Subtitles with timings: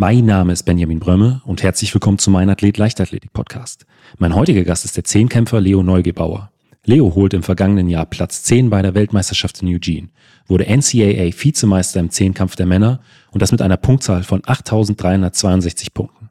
[0.00, 3.84] Mein Name ist Benjamin Brömme und herzlich willkommen zu meinem Athlet Leichtathletik Podcast.
[4.16, 6.52] Mein heutiger Gast ist der Zehnkämpfer Leo Neugebauer.
[6.84, 10.10] Leo holte im vergangenen Jahr Platz 10 bei der Weltmeisterschaft in Eugene,
[10.46, 13.00] wurde NCAA Vizemeister im Zehnkampf der Männer
[13.32, 16.30] und das mit einer Punktzahl von 8.362 Punkten.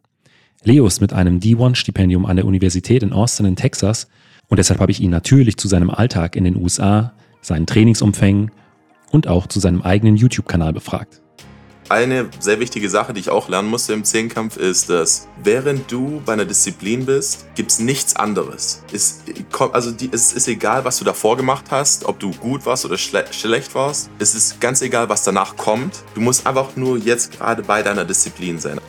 [0.63, 4.07] Leo ist mit einem D1-Stipendium an der Universität in Austin in Texas
[4.47, 7.11] und deshalb habe ich ihn natürlich zu seinem Alltag in den USA,
[7.41, 8.49] seinen Trainingsumfängen
[9.11, 11.21] und auch zu seinem eigenen YouTube-Kanal befragt.
[11.89, 16.21] Eine sehr wichtige Sache, die ich auch lernen musste im Zehnkampf, ist, dass während du
[16.25, 18.83] bei einer Disziplin bist, gibt es nichts anderes.
[18.91, 19.23] Es,
[19.71, 22.97] also die, es ist egal, was du davor gemacht hast, ob du gut warst oder
[22.97, 24.09] schle schlecht warst.
[24.19, 26.03] Es ist ganz egal, was danach kommt.
[26.13, 28.81] Du musst einfach nur jetzt gerade bei deiner Disziplin sein.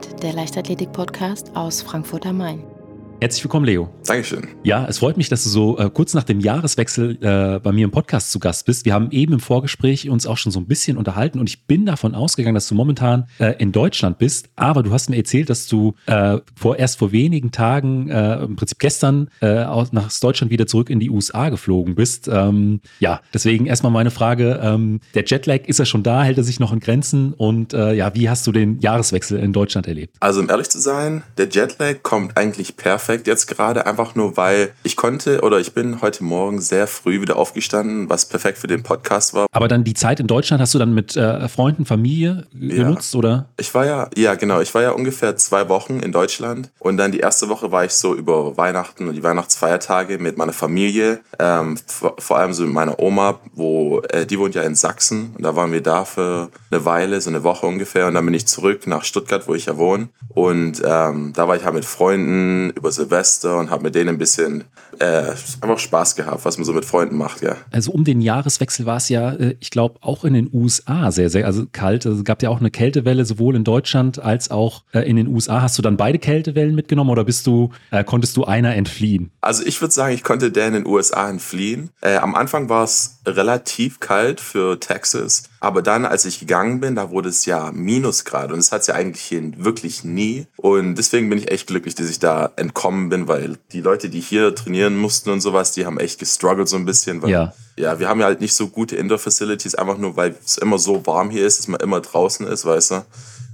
[0.00, 2.79] Athlet, der Leichtathletik-Podcast aus Frankfurt am Main.
[3.22, 3.90] Herzlich willkommen, Leo.
[4.06, 4.48] Dankeschön.
[4.64, 7.84] Ja, es freut mich, dass du so äh, kurz nach dem Jahreswechsel äh, bei mir
[7.84, 8.86] im Podcast zu Gast bist.
[8.86, 11.84] Wir haben eben im Vorgespräch uns auch schon so ein bisschen unterhalten und ich bin
[11.84, 14.48] davon ausgegangen, dass du momentan äh, in Deutschland bist.
[14.56, 18.56] Aber du hast mir erzählt, dass du äh, vor erst vor wenigen Tagen, äh, im
[18.56, 22.26] Prinzip gestern, äh, aus, nach Deutschland wieder zurück in die USA geflogen bist.
[22.26, 26.22] Ähm, ja, deswegen erstmal meine Frage: ähm, Der Jetlag ist er schon da?
[26.22, 27.34] Hält er sich noch in Grenzen?
[27.34, 30.16] Und ja, wie hast du den Jahreswechsel in Deutschland erlebt?
[30.20, 34.36] Also um ehrlich zu sein, der Jetlag kommt eigentlich perfekt perfekt jetzt gerade, einfach nur
[34.36, 38.68] weil ich konnte oder ich bin heute Morgen sehr früh wieder aufgestanden, was perfekt für
[38.68, 39.46] den Podcast war.
[39.50, 43.18] Aber dann die Zeit in Deutschland hast du dann mit äh, Freunden, Familie genutzt, ja.
[43.18, 43.48] oder?
[43.56, 47.10] Ich war ja, ja genau, ich war ja ungefähr zwei Wochen in Deutschland und dann
[47.10, 51.78] die erste Woche war ich so über Weihnachten und die Weihnachtsfeiertage mit meiner Familie, ähm,
[51.88, 55.42] vor, vor, allem so mit meiner Oma, wo äh, die wohnt ja in Sachsen und
[55.42, 58.46] da waren wir da für eine Weile, so eine Woche ungefähr und dann bin ich
[58.46, 62.70] zurück nach Stuttgart, wo ich ja wohne und ähm, da war ich halt mit Freunden
[62.70, 64.64] über Silvester und habe mit denen ein bisschen
[64.98, 67.56] äh, einfach Spaß gehabt, was man so mit Freunden macht, ja.
[67.70, 71.30] Also um den Jahreswechsel war es ja, äh, ich glaube, auch in den USA sehr,
[71.30, 72.06] sehr, also kalt.
[72.06, 75.28] Also es gab ja auch eine Kältewelle sowohl in Deutschland als auch äh, in den
[75.28, 75.62] USA.
[75.62, 79.30] Hast du dann beide Kältewellen mitgenommen oder bist du, äh, konntest du einer entfliehen?
[79.40, 81.90] Also ich würde sagen, ich konnte der in den USA entfliehen.
[82.00, 86.94] Äh, am Anfang war es relativ kalt für Texas, aber dann, als ich gegangen bin,
[86.94, 90.46] da wurde es ja Minusgrad und es hat es ja eigentlich hier wirklich nie.
[90.56, 94.20] Und deswegen bin ich echt glücklich, dass ich da entkommen bin, weil die Leute, die
[94.20, 97.20] hier trainieren mussten und sowas, die haben echt gestruggelt so ein bisschen.
[97.20, 97.52] Weil, ja.
[97.76, 101.06] Ja, wir haben ja halt nicht so gute Indoor-Facilities, einfach nur, weil es immer so
[101.06, 103.04] warm hier ist, dass man immer draußen ist, weißt du.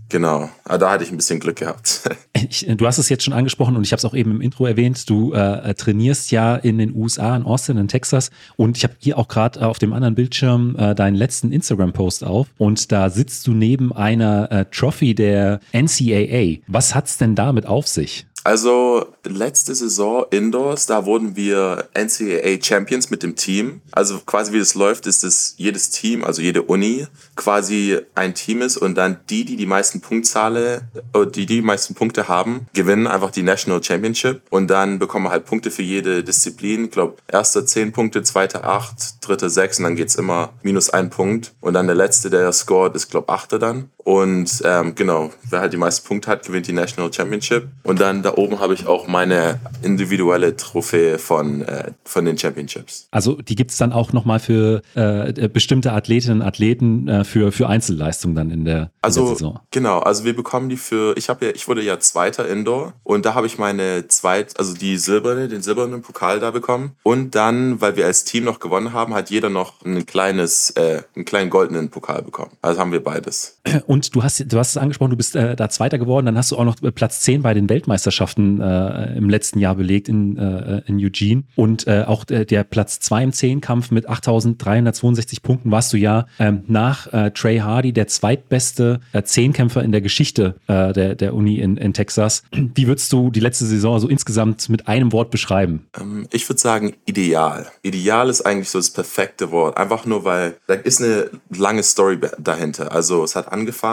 [0.09, 2.03] Genau, aber da hatte ich ein bisschen Glück gehabt.
[2.49, 4.67] Ich, du hast es jetzt schon angesprochen und ich habe es auch eben im Intro
[4.67, 5.09] erwähnt.
[5.09, 8.31] Du äh, trainierst ja in den USA, in Austin, in Texas.
[8.57, 12.49] Und ich habe hier auch gerade auf dem anderen Bildschirm äh, deinen letzten Instagram-Post auf.
[12.59, 16.63] Und da sitzt du neben einer äh, Trophy der NCAA.
[16.69, 18.27] Was hat's denn damit auf sich?
[18.47, 23.81] Also letzte Saison Indoors, da wurden wir NCAA Champions mit dem Team.
[23.91, 28.63] Also quasi wie das läuft, ist dass jedes Team, also jede Uni quasi ein Team
[28.63, 33.09] ist und dann die, die die meisten Punktzahle, äh, die die meisten Punkte haben, gewinnen
[33.09, 36.85] einfach die National Championship und dann bekommen wir halt Punkte für jede Disziplin.
[36.85, 41.11] Ich glaube, erster zehn Punkte, zweiter acht, dritter sechs und dann geht's immer minus ein
[41.11, 43.91] Punkt und dann der letzte, der scored, ist glaube achter dann.
[44.07, 47.67] Und ähm, genau, wer halt die meisten Punkte hat, gewinnt die National Championship.
[47.83, 53.09] Und dann da oben habe ich auch meine individuelle Trophäe von, äh, von den Championships.
[53.11, 57.51] Also die gibt es dann auch nochmal für äh, bestimmte Athletinnen und Athleten äh, für,
[57.51, 59.61] für Einzelleistungen dann in der, in also, der Saison.
[59.73, 63.27] Genau, also wir bekommen die für, ich habe ja, ich wurde ja Zweiter Indoor und
[63.27, 66.93] da habe ich meine zweit, also die silberne, den silbernen Pokal da bekommen.
[67.03, 71.03] Und dann, weil wir als Team noch gewonnen haben, hat jeder noch ein kleines, äh,
[71.17, 72.53] einen kleinen goldenen Pokal bekommen.
[72.63, 73.59] Also haben wir beides.
[73.89, 76.51] Und du hast, du hast es angesprochen, du bist äh, da Zweiter geworden, dann hast
[76.53, 80.83] du auch noch Platz 10 bei den Weltmeisterschaften äh, im letzten Jahr belegt in, äh,
[80.87, 81.45] in Eugene.
[81.55, 86.27] Und äh, auch der, der Platz 2 im Zehnkampf mit 8.362 Punkten warst du ja
[86.39, 91.35] ähm, nach äh, Trey Hardy der zweitbeste äh, Zehnkämpfer in der Geschichte äh, der, der
[91.35, 92.43] Uni in, in Texas.
[92.53, 95.87] Wie würdest du die letzte Saison so insgesamt mit einem Wort beschreiben?
[95.99, 97.67] Ähm, ich würde sagen, ideal.
[97.83, 99.77] Ideal ist eigentlich so das perfekte Wort.
[99.77, 102.93] Einfach nur, weil da ist eine lange Story dahinter.
[102.93, 103.86] Also es hat angefangen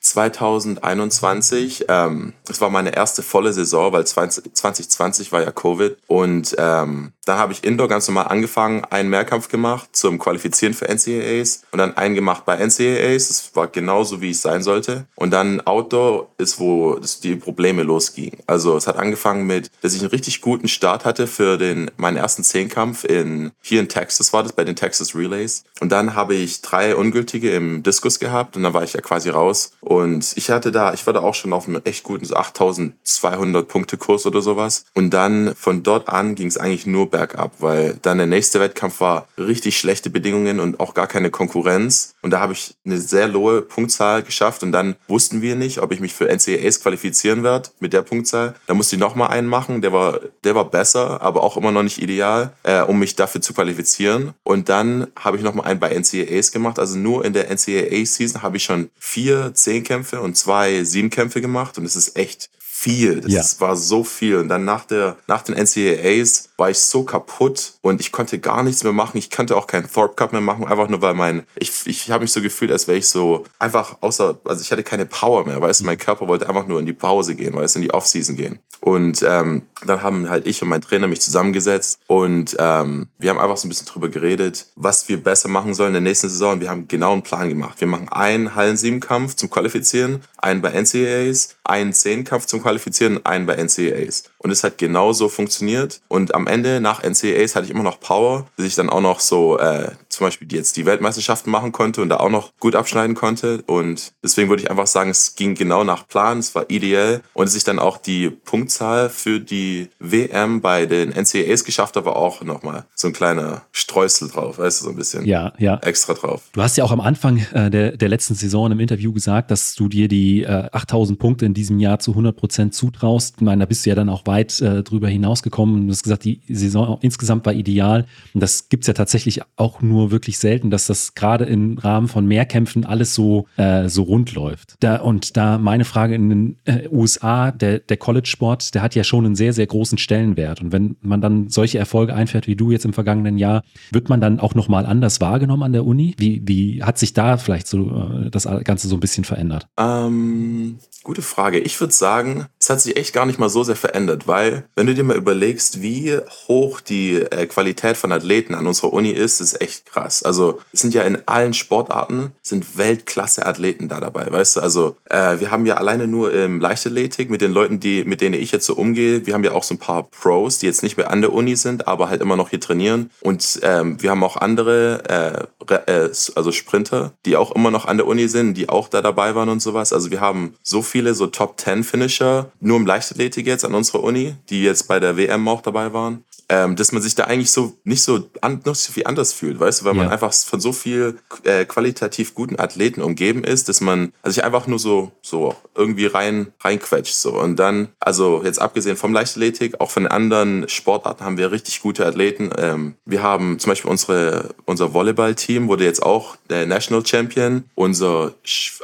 [0.00, 1.86] 2021.
[1.88, 5.96] Ähm, es war meine erste volle Saison, weil 2020 war ja Covid.
[6.06, 10.86] Und ähm, Dann habe ich Indoor ganz normal angefangen, einen Mehrkampf gemacht zum Qualifizieren für
[10.88, 13.28] NCAAs und dann einen gemacht bei NCAAs.
[13.28, 15.06] Das war genauso, wie es sein sollte.
[15.16, 18.38] Und dann Outdoor ist, wo die Probleme losgingen.
[18.46, 22.16] Also es hat angefangen mit, dass ich einen richtig guten Start hatte für den, meinen
[22.16, 25.64] ersten Zehnkampf in, hier in Texas war das, bei den Texas Relays.
[25.80, 29.28] Und dann habe ich drei Ungültige im Diskus gehabt und dann war ich ja quasi
[29.28, 29.72] raus.
[29.80, 33.68] Und ich hatte da, ich war da auch schon auf einem echt guten so 8200
[33.68, 34.86] Punkte Kurs oder sowas.
[34.94, 37.19] Und dann von dort an ging es eigentlich nur bergab,
[37.58, 42.14] weil dann der nächste Wettkampf war richtig schlechte Bedingungen und auch gar keine Konkurrenz.
[42.22, 45.92] Und da habe ich eine sehr hohe Punktzahl geschafft und dann wussten wir nicht, ob
[45.92, 48.54] ich mich für NCAAs qualifizieren werde mit der Punktzahl.
[48.66, 51.82] Da musste ich nochmal einen machen, der war, der war besser, aber auch immer noch
[51.82, 54.34] nicht ideal, äh, um mich dafür zu qualifizieren.
[54.42, 56.78] Und dann habe ich nochmal einen bei NCAAs gemacht.
[56.78, 61.84] Also nur in der NCAA-Season habe ich schon vier Zehnkämpfe und zwei Siebenkämpfe gemacht und
[61.84, 62.50] es ist echt
[62.80, 63.20] viel.
[63.20, 63.60] Das ja.
[63.60, 64.38] war so viel.
[64.38, 68.62] Und dann nach, der, nach den NCAAs war ich so kaputt und ich konnte gar
[68.62, 69.18] nichts mehr machen.
[69.18, 72.22] Ich konnte auch keinen Thorpe Cup mehr machen, einfach nur weil mein, ich, ich habe
[72.22, 75.60] mich so gefühlt, als wäre ich so einfach außer, also ich hatte keine Power mehr,
[75.60, 77.92] weißt du, mein Körper wollte einfach nur in die Pause gehen, weißt du, in die
[77.92, 78.60] Offseason gehen.
[78.80, 83.38] Und ähm, dann haben halt ich und mein Trainer mich zusammengesetzt und ähm, wir haben
[83.38, 86.60] einfach so ein bisschen drüber geredet, was wir besser machen sollen in der nächsten Saison.
[86.60, 87.78] Wir haben genau einen Plan gemacht.
[87.80, 93.54] Wir machen einen Hallen-7-Kampf zum Qualifizieren, einen bei NCAAs, einen Zehnkampf zum Qualifizieren, einen bei
[93.54, 94.24] NCAAs.
[94.42, 96.00] Und es hat genau so funktioniert.
[96.08, 99.20] Und am Ende, nach NCAAs, hatte ich immer noch Power, dass ich dann auch noch
[99.20, 103.14] so äh, zum Beispiel jetzt die Weltmeisterschaften machen konnte und da auch noch gut abschneiden
[103.14, 103.62] konnte.
[103.66, 107.20] Und deswegen würde ich einfach sagen, es ging genau nach Plan, es war ideell.
[107.34, 112.06] Und dass ich dann auch die Punktzahl für die WM bei den NCAAs geschafft habe,
[112.06, 115.78] war auch nochmal so ein kleiner Streusel drauf, weißt du, so ein bisschen ja, ja.
[115.82, 116.42] extra drauf.
[116.52, 119.74] Du hast ja auch am Anfang äh, der, der letzten Saison im Interview gesagt, dass
[119.74, 123.34] du dir die äh, 8000 Punkte in diesem Jahr zu 100 Prozent zutraust.
[123.36, 125.86] Ich meine, da bist du ja dann auch weit äh, drüber hinausgekommen.
[125.86, 128.06] Du hast gesagt, die Saison insgesamt war ideal.
[128.32, 132.06] Und das gibt es ja tatsächlich auch nur wirklich selten, dass das gerade im Rahmen
[132.06, 134.76] von Mehrkämpfen alles so, äh, so rund läuft.
[134.78, 139.02] Da, und da meine Frage in den äh, USA, der, der College-Sport, der hat ja
[139.02, 140.60] schon einen sehr, sehr großen Stellenwert.
[140.60, 144.20] Und wenn man dann solche Erfolge einfährt wie du jetzt im vergangenen Jahr, wird man
[144.20, 146.14] dann auch nochmal anders wahrgenommen an der Uni?
[146.18, 149.66] Wie, wie hat sich da vielleicht so äh, das Ganze so ein bisschen verändert?
[149.76, 151.58] Ähm, gute Frage.
[151.58, 154.86] Ich würde sagen, es hat sich echt gar nicht mal so sehr verändert, weil wenn
[154.86, 156.18] du dir mal überlegst, wie
[156.48, 160.22] hoch die äh, Qualität von Athleten an unserer Uni ist, ist echt krass.
[160.22, 164.60] Also es sind ja in allen Sportarten sind Weltklasse-Athleten da dabei, weißt du?
[164.60, 168.34] Also äh, wir haben ja alleine nur im Leichtathletik mit den Leuten, die mit denen
[168.34, 170.96] ich jetzt so umgehe, wir haben ja auch so ein paar Pros, die jetzt nicht
[170.96, 173.10] mehr an der Uni sind, aber halt immer noch hier trainieren.
[173.20, 177.96] Und ähm, wir haben auch andere, äh, äh, also Sprinter, die auch immer noch an
[177.96, 179.92] der Uni sind, die auch da dabei waren und sowas.
[179.92, 184.02] Also wir haben so viele so Top 10 Finisher nur im Leichtathletik jetzt an unserer
[184.02, 187.52] Uni, die jetzt bei der WM auch dabei waren ähm, dass man sich da eigentlich
[187.52, 190.02] so nicht so, an, nicht so viel anders fühlt, weißt du, weil ja.
[190.02, 194.44] man einfach von so viel äh, qualitativ guten Athleten umgeben ist, dass man also sich
[194.44, 199.80] einfach nur so so irgendwie rein reinquetscht so und dann also jetzt abgesehen vom Leichtathletik
[199.80, 202.50] auch von anderen Sportarten haben wir richtig gute Athleten.
[202.58, 207.64] Ähm, wir haben zum Beispiel unsere unser Volleyball-Team wurde jetzt auch der National Champion.
[207.76, 208.34] Unser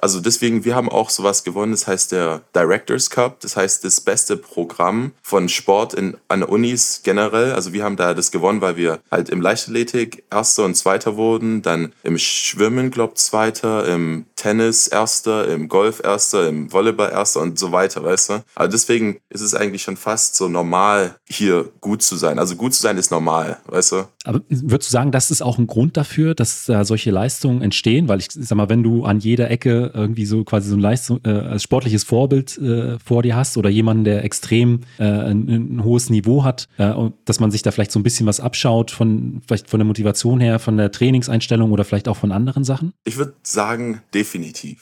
[0.01, 4.01] also deswegen wir haben auch sowas gewonnen, das heißt der Directors Cup, das heißt das
[4.01, 7.53] beste Programm von Sport in an Unis generell.
[7.53, 11.63] Also wir haben da das gewonnen, weil wir halt im Leichtathletik Erster und Zweiter wurden,
[11.63, 17.59] dann im Schwimmen, glaub Zweiter, im Tennis Erster, im Golf Erster, im Volleyball Erster und
[17.59, 18.45] so weiter, weißt du?
[18.55, 22.39] Aber deswegen ist es eigentlich schon fast so normal, hier gut zu sein.
[22.39, 24.05] Also gut zu sein ist normal, weißt du?
[24.25, 28.09] Aber würdest du sagen, das ist auch ein Grund dafür, dass da solche Leistungen entstehen?
[28.09, 31.25] Weil ich sag mal, wenn du an jeder Ecke irgendwie so quasi so ein Leistung,
[31.25, 36.11] äh, sportliches Vorbild äh, vor dir hast oder jemanden, der extrem äh, ein, ein, hohes
[36.11, 36.93] Niveau hat, äh,
[37.25, 40.41] dass man sich da vielleicht so ein bisschen was abschaut von vielleicht von der Motivation
[40.41, 42.93] her, von der Trainingseinstellung oder vielleicht auch von anderen Sachen?
[43.05, 44.36] Ich würde sagen, definitiv.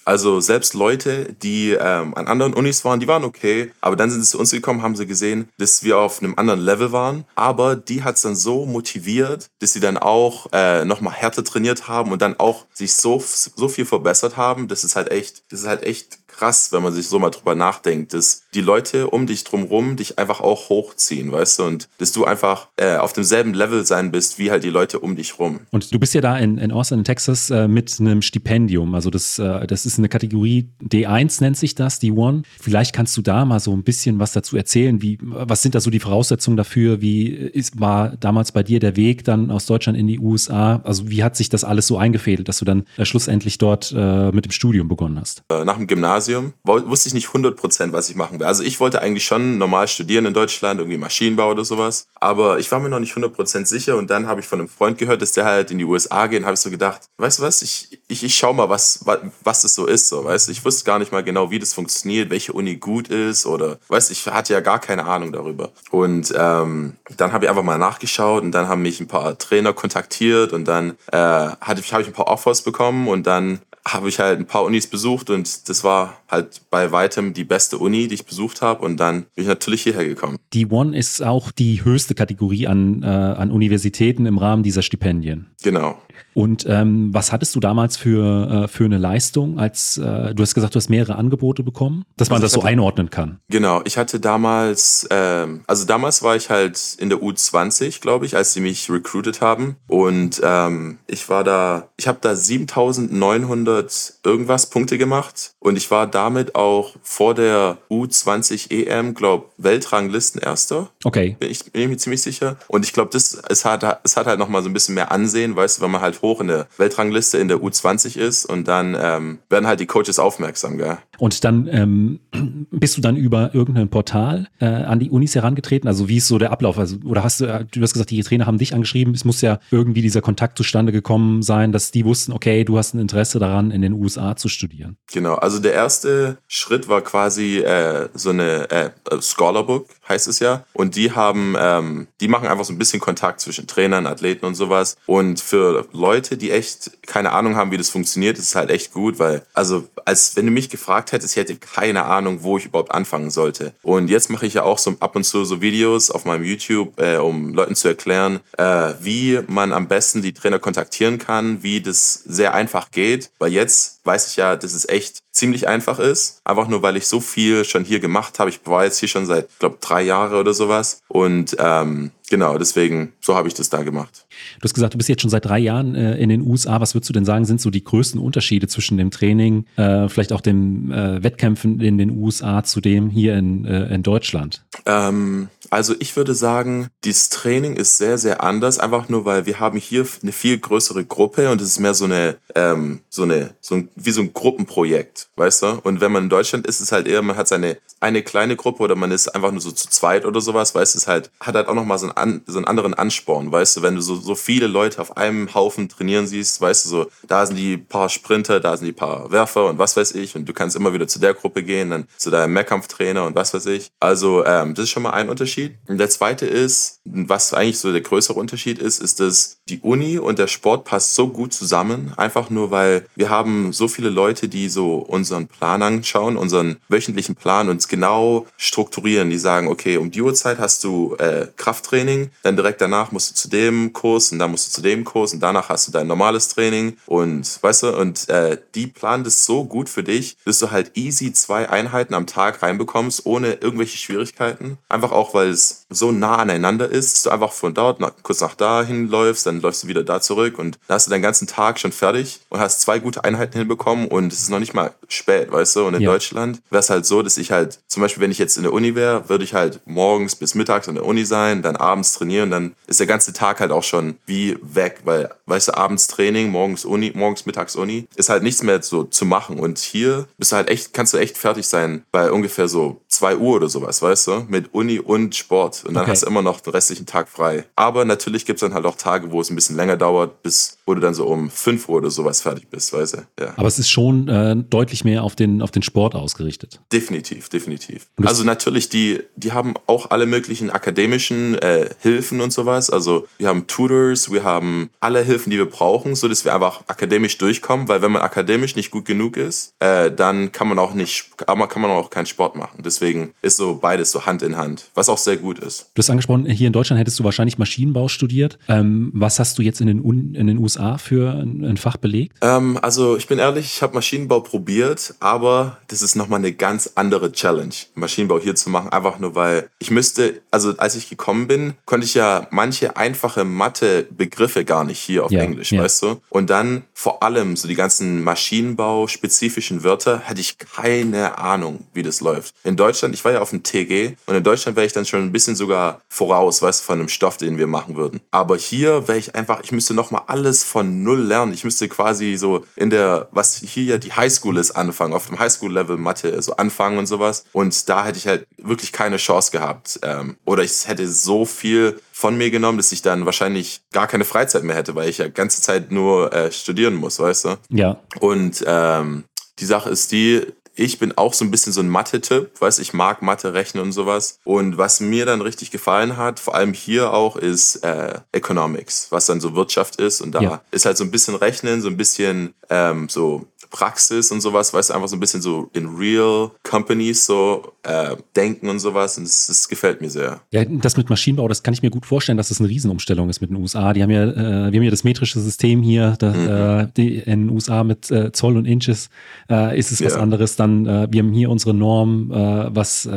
[0.05, 4.23] Also selbst Leute, die ähm, an anderen Unis waren, die waren okay, aber dann sind
[4.23, 7.77] sie zu uns gekommen, haben sie gesehen, dass wir auf einem anderen Level waren, aber
[7.77, 12.13] die hat es dann so motiviert, dass sie dann auch äh, nochmal härter trainiert haben
[12.13, 14.69] und dann auch sich so, so viel verbessert haben.
[14.69, 17.55] Das ist halt echt, das ist halt echt krass, wenn man sich so mal drüber
[17.55, 22.13] nachdenkt, dass die Leute um dich drumherum dich einfach auch hochziehen, weißt du, und dass
[22.13, 25.61] du einfach äh, auf demselben Level sein bist, wie halt die Leute um dich rum.
[25.71, 28.95] Und du bist ja da in, in Austin, in Texas, äh, mit einem Stipendium.
[28.95, 32.43] Also das, äh, das ist eine Kategorie D1 nennt sich das, D1.
[32.61, 35.03] Vielleicht kannst du da mal so ein bisschen was dazu erzählen.
[35.03, 37.01] Wie, was sind da so die Voraussetzungen dafür?
[37.01, 40.81] Wie ist, war damals bei dir der Weg dann aus Deutschland in die USA?
[40.85, 44.31] Also wie hat sich das alles so eingefädelt, dass du dann äh, schlussendlich dort äh,
[44.33, 45.43] mit dem Studium begonnen hast?
[45.51, 48.47] Äh, nach dem Gymnasium Gymnasium, wusste ich nicht 100%, was ich machen will.
[48.47, 52.71] Also ich wollte eigentlich schon normal studieren in Deutschland, irgendwie Maschinenbau oder sowas, aber ich
[52.71, 55.33] war mir noch nicht 100% sicher und dann habe ich von einem Freund gehört, dass
[55.33, 58.01] der halt in die USA geht und habe ich so gedacht, weißt du was, ich,
[58.09, 60.99] ich, ich schau mal, was, was, was das so ist, so, weißt ich wusste gar
[60.99, 64.61] nicht mal genau, wie das funktioniert, welche Uni gut ist oder, weißt ich hatte ja
[64.61, 65.73] gar keine Ahnung darüber.
[65.91, 69.73] Und ähm, dann habe ich einfach mal nachgeschaut und dann haben mich ein paar Trainer
[69.73, 74.39] kontaktiert und dann äh, habe ich ein paar Offers bekommen und dann habe ich halt
[74.39, 78.25] ein paar Unis besucht und das war halt bei weitem die beste Uni, die ich
[78.25, 80.39] besucht habe und dann bin ich natürlich hierher gekommen.
[80.53, 85.47] Die One ist auch die höchste Kategorie an, äh, an Universitäten im Rahmen dieser Stipendien.
[85.63, 85.99] Genau.
[86.35, 90.55] Und ähm, was hattest du damals für, äh, für eine Leistung, als äh, du hast
[90.55, 93.41] gesagt, du hast mehrere Angebote bekommen, dass man also das so einordnen kann?
[93.49, 98.37] Genau, ich hatte damals, ähm, also damals war ich halt in der U20, glaube ich,
[98.37, 99.77] als sie mich recruited haben.
[99.87, 105.53] Und ähm, ich war da, ich habe da 7900 irgendwas Punkte gemacht.
[105.61, 110.91] Und ich war damit auch vor der U20 EM, glaube Weltranglistenerster.
[111.05, 111.37] Okay.
[111.39, 112.57] Bin ich, bin ich mir ziemlich sicher.
[112.69, 115.57] Und ich glaube, das es hat, es hat halt nochmal so ein bisschen mehr Ansehen,
[115.57, 118.97] weißt du, wenn man halt hoch in der Weltrangliste in der U20 ist und dann
[118.99, 120.99] ähm, werden halt die Coaches aufmerksam, gell?
[121.19, 122.21] Und dann ähm,
[122.71, 125.89] bist du dann über irgendein Portal äh, an die Unis herangetreten?
[125.89, 126.79] Also wie ist so der Ablauf?
[126.79, 129.15] Also, oder hast du, äh, du hast gesagt, die Trainer haben dich angeschrieben.
[129.15, 132.95] Es muss ja irgendwie dieser Kontakt zustande gekommen sein, dass die wussten, okay, du hast
[132.95, 134.97] ein Interesse daran, in den USA zu studieren.
[135.13, 140.65] Genau, also der erste Schritt war quasi äh, so eine äh, Scholarbook, heißt es ja.
[140.73, 144.55] Und die haben, ähm, die machen einfach so ein bisschen Kontakt zwischen Trainern, Athleten und
[144.55, 144.97] sowas.
[145.07, 149.19] Und für Leute, die echt keine Ahnung haben, wie das funktioniert, ist halt echt gut,
[149.19, 152.67] weil, also als wenn du mich gefragt gefragt hättest, ich hätte keine Ahnung, wo ich
[152.67, 153.73] überhaupt anfangen sollte.
[153.83, 157.01] Und jetzt mache ich ja auch so ab und zu so Videos auf meinem YouTube,
[157.01, 161.81] äh, um Leuten zu erklären, äh, wie man am besten die Trainer kontaktieren kann, wie
[161.81, 163.31] das sehr einfach geht.
[163.39, 166.41] Weil jetzt weiß ich ja, dass es echt ziemlich einfach ist.
[166.45, 168.51] Einfach nur, weil ich so viel schon hier gemacht habe.
[168.51, 171.01] Ich war jetzt hier schon seit, glaube drei Jahre oder sowas.
[171.09, 174.27] Und ähm, genau, deswegen, so habe ich das da gemacht.
[174.61, 176.81] Du hast gesagt, du bist jetzt schon seit drei Jahren äh, in den USA.
[176.81, 180.33] Was würdest du denn sagen, sind so die größten Unterschiede zwischen dem Training, äh, vielleicht
[180.33, 184.65] auch den äh, Wettkämpfen in den USA zu dem hier in, äh, in Deutschland?
[184.87, 189.59] Ähm, also ich würde sagen, das Training ist sehr, sehr anders, einfach nur, weil wir
[189.59, 193.55] haben hier eine viel größere Gruppe und es ist mehr so eine, ähm, so eine,
[193.61, 195.67] so ein, wie so ein Gruppenprojekt, weißt du?
[195.83, 198.55] Und wenn man in Deutschland ist, ist es halt eher, man hat seine eine kleine
[198.55, 201.31] Gruppe oder man ist einfach nur so zu zweit oder sowas, weißt du, es halt,
[201.41, 204.17] hat halt auch nochmal so, einen, so einen anderen Ansporn, weißt du, wenn du so,
[204.17, 208.11] so viele Leute auf einem Haufen trainieren siehst, weißt du, so, da sind die paar
[208.11, 211.09] Sprinter, da sind die paar Werfer und was weiß ich und du kannst immer wieder
[211.09, 213.91] zu der Gruppe gehen, dann zu deinem Mehrkampftrainer und was weiß ich.
[214.01, 215.77] Also, ähm, das ist schon mal ein Unterschied.
[215.89, 220.19] Und der zweite ist, was eigentlich so der größere Unterschied ist, ist, dass die Uni
[220.19, 224.49] und der Sport passt so gut zusammen, einfach nur weil wir haben so viele Leute,
[224.49, 229.31] die so unseren Plan anschauen, unseren wöchentlichen Plan uns genau strukturieren.
[229.31, 233.35] Die sagen, okay, um die Uhrzeit hast du äh, Krafttraining, dann direkt danach musst du
[233.35, 236.07] zu dem Kurs und dann musst du zu dem Kurs und danach hast du dein
[236.07, 240.59] normales Training und weißt du, und äh, die planen das so gut für dich, dass
[240.59, 244.79] du halt easy zwei Einheiten am Tag reinbekommst, ohne irgendwelche Schwierigkeiten.
[244.89, 248.41] Einfach auch, weil es so nah aneinander ist, dass du einfach von dort nach, kurz
[248.41, 251.47] nach da hinläufst, dann läufst du wieder da zurück und dann hast du deinen ganzen
[251.47, 253.74] Tag schon fertig und hast zwei gute Einheiten hinbekommen
[254.07, 255.87] und es ist noch nicht mal spät, weißt du?
[255.87, 256.11] Und in ja.
[256.11, 258.73] Deutschland wäre es halt so, dass ich halt, zum Beispiel, wenn ich jetzt in der
[258.73, 262.51] Uni wäre, würde ich halt morgens bis mittags in der Uni sein, dann abends trainieren,
[262.51, 266.51] dann ist der ganze Tag halt auch schon wie weg, weil, weißt du, abends Training,
[266.51, 269.59] morgens Uni, morgens mittags Uni, ist halt nichts mehr so zu machen.
[269.59, 273.37] Und hier bist du halt echt, kannst du echt fertig sein bei ungefähr so zwei
[273.37, 275.85] Uhr oder sowas, weißt du, mit Uni und Sport.
[275.87, 276.13] Und dann okay.
[276.13, 277.65] hast du immer noch den restlichen Tag frei.
[277.77, 280.79] Aber natürlich gibt es dann halt auch Tage, wo es ein bisschen länger dauert, bis
[280.87, 283.19] wo du dann so um fünf Uhr oder sowas fertig bist, weißt du.
[283.41, 283.55] Ja.
[283.65, 286.81] Aber es ist schon äh, deutlich mehr auf den, auf den Sport ausgerichtet.
[286.93, 288.09] Definitiv, definitiv.
[288.23, 292.91] Also natürlich, die, die haben auch alle möglichen akademischen äh, Hilfen und sowas.
[292.91, 296.83] Also wir haben Tutors, wir haben alle Hilfen, die wir brauchen, so dass wir einfach
[296.89, 300.93] akademisch durchkommen, weil wenn man akademisch nicht gut genug ist, äh, dann kann man auch
[300.93, 302.83] nicht, kann man auch keinen Sport machen.
[302.85, 305.91] Deswegen ist so beides so Hand in Hand, was auch sehr gut ist.
[305.95, 308.59] Du hast angesprochen, hier in Deutschland hättest du wahrscheinlich Maschinenbau studiert.
[308.69, 312.37] Ähm, was hast du jetzt in den, in den USA für ein, ein Fach belegt?
[312.43, 316.93] Ähm, also ich bin ehrlich, ich habe Maschinenbau probiert, aber das ist nochmal eine ganz
[316.95, 321.47] andere Challenge, Maschinenbau hier zu machen, einfach nur weil ich müsste, also als ich gekommen
[321.47, 325.83] bin, konnte ich ja manche einfache Mathe-Begriffe gar nicht hier auf ja, Englisch, ja.
[325.83, 326.21] weißt du?
[326.31, 332.21] Und dann vor allem so die ganzen Maschinenbau-spezifischen Wörter, hatte ich keine Ahnung, wie das
[332.21, 332.55] läuft.
[332.65, 335.21] In Deutschland, ich war ja auf dem TG und in Deutschland wäre ich dann schon
[335.21, 338.21] ein bisschen sogar voraus, weißt du, von einem Stoff, den wir machen würden.
[338.31, 341.53] Aber hier wäre ich einfach, ich müsste nochmal alles von null lernen.
[341.53, 345.27] Ich müsste quasi so in der, was was hier ja die Highschool ist, anfangen, auf
[345.27, 347.45] dem Highschool-Level Mathe so anfangen und sowas.
[347.53, 350.01] Und da hätte ich halt wirklich keine Chance gehabt.
[350.03, 354.25] Ähm, oder ich hätte so viel von mir genommen, dass ich dann wahrscheinlich gar keine
[354.25, 357.57] Freizeit mehr hätte, weil ich ja ganze Zeit nur äh, studieren muss, weißt du?
[357.69, 358.01] Ja.
[358.21, 359.25] Und ähm,
[359.59, 360.43] die Sache ist die,
[360.77, 363.93] ich bin auch so ein bisschen so ein Mathe-Typ, weiß ich mag Mathe, Rechnen und
[363.93, 364.39] sowas.
[364.45, 369.27] Und was mir dann richtig gefallen hat, vor allem hier auch, ist äh, Economics, was
[369.27, 370.21] dann so Wirtschaft ist.
[370.21, 370.63] Und da ja.
[370.71, 374.91] ist halt so ein bisschen Rechnen, so ein bisschen ähm, so Praxis und sowas, weißt
[374.91, 379.19] du, einfach so ein bisschen so in real companies so äh, denken und sowas.
[379.19, 380.43] Und das, das, gefällt mir sehr.
[380.53, 383.41] Ja, das mit Maschinenbau, das kann ich mir gut vorstellen, dass das eine Riesenumstellung ist
[383.41, 383.93] mit den USA.
[383.93, 386.85] Die haben ja, äh, wir haben ja das metrische System hier, da, mhm.
[386.85, 389.11] äh, die, in den USA mit äh, Zoll und Inches
[389.51, 390.55] äh, ist es was anderes.
[390.55, 393.09] Dann, äh, wir haben hier unsere Norm, was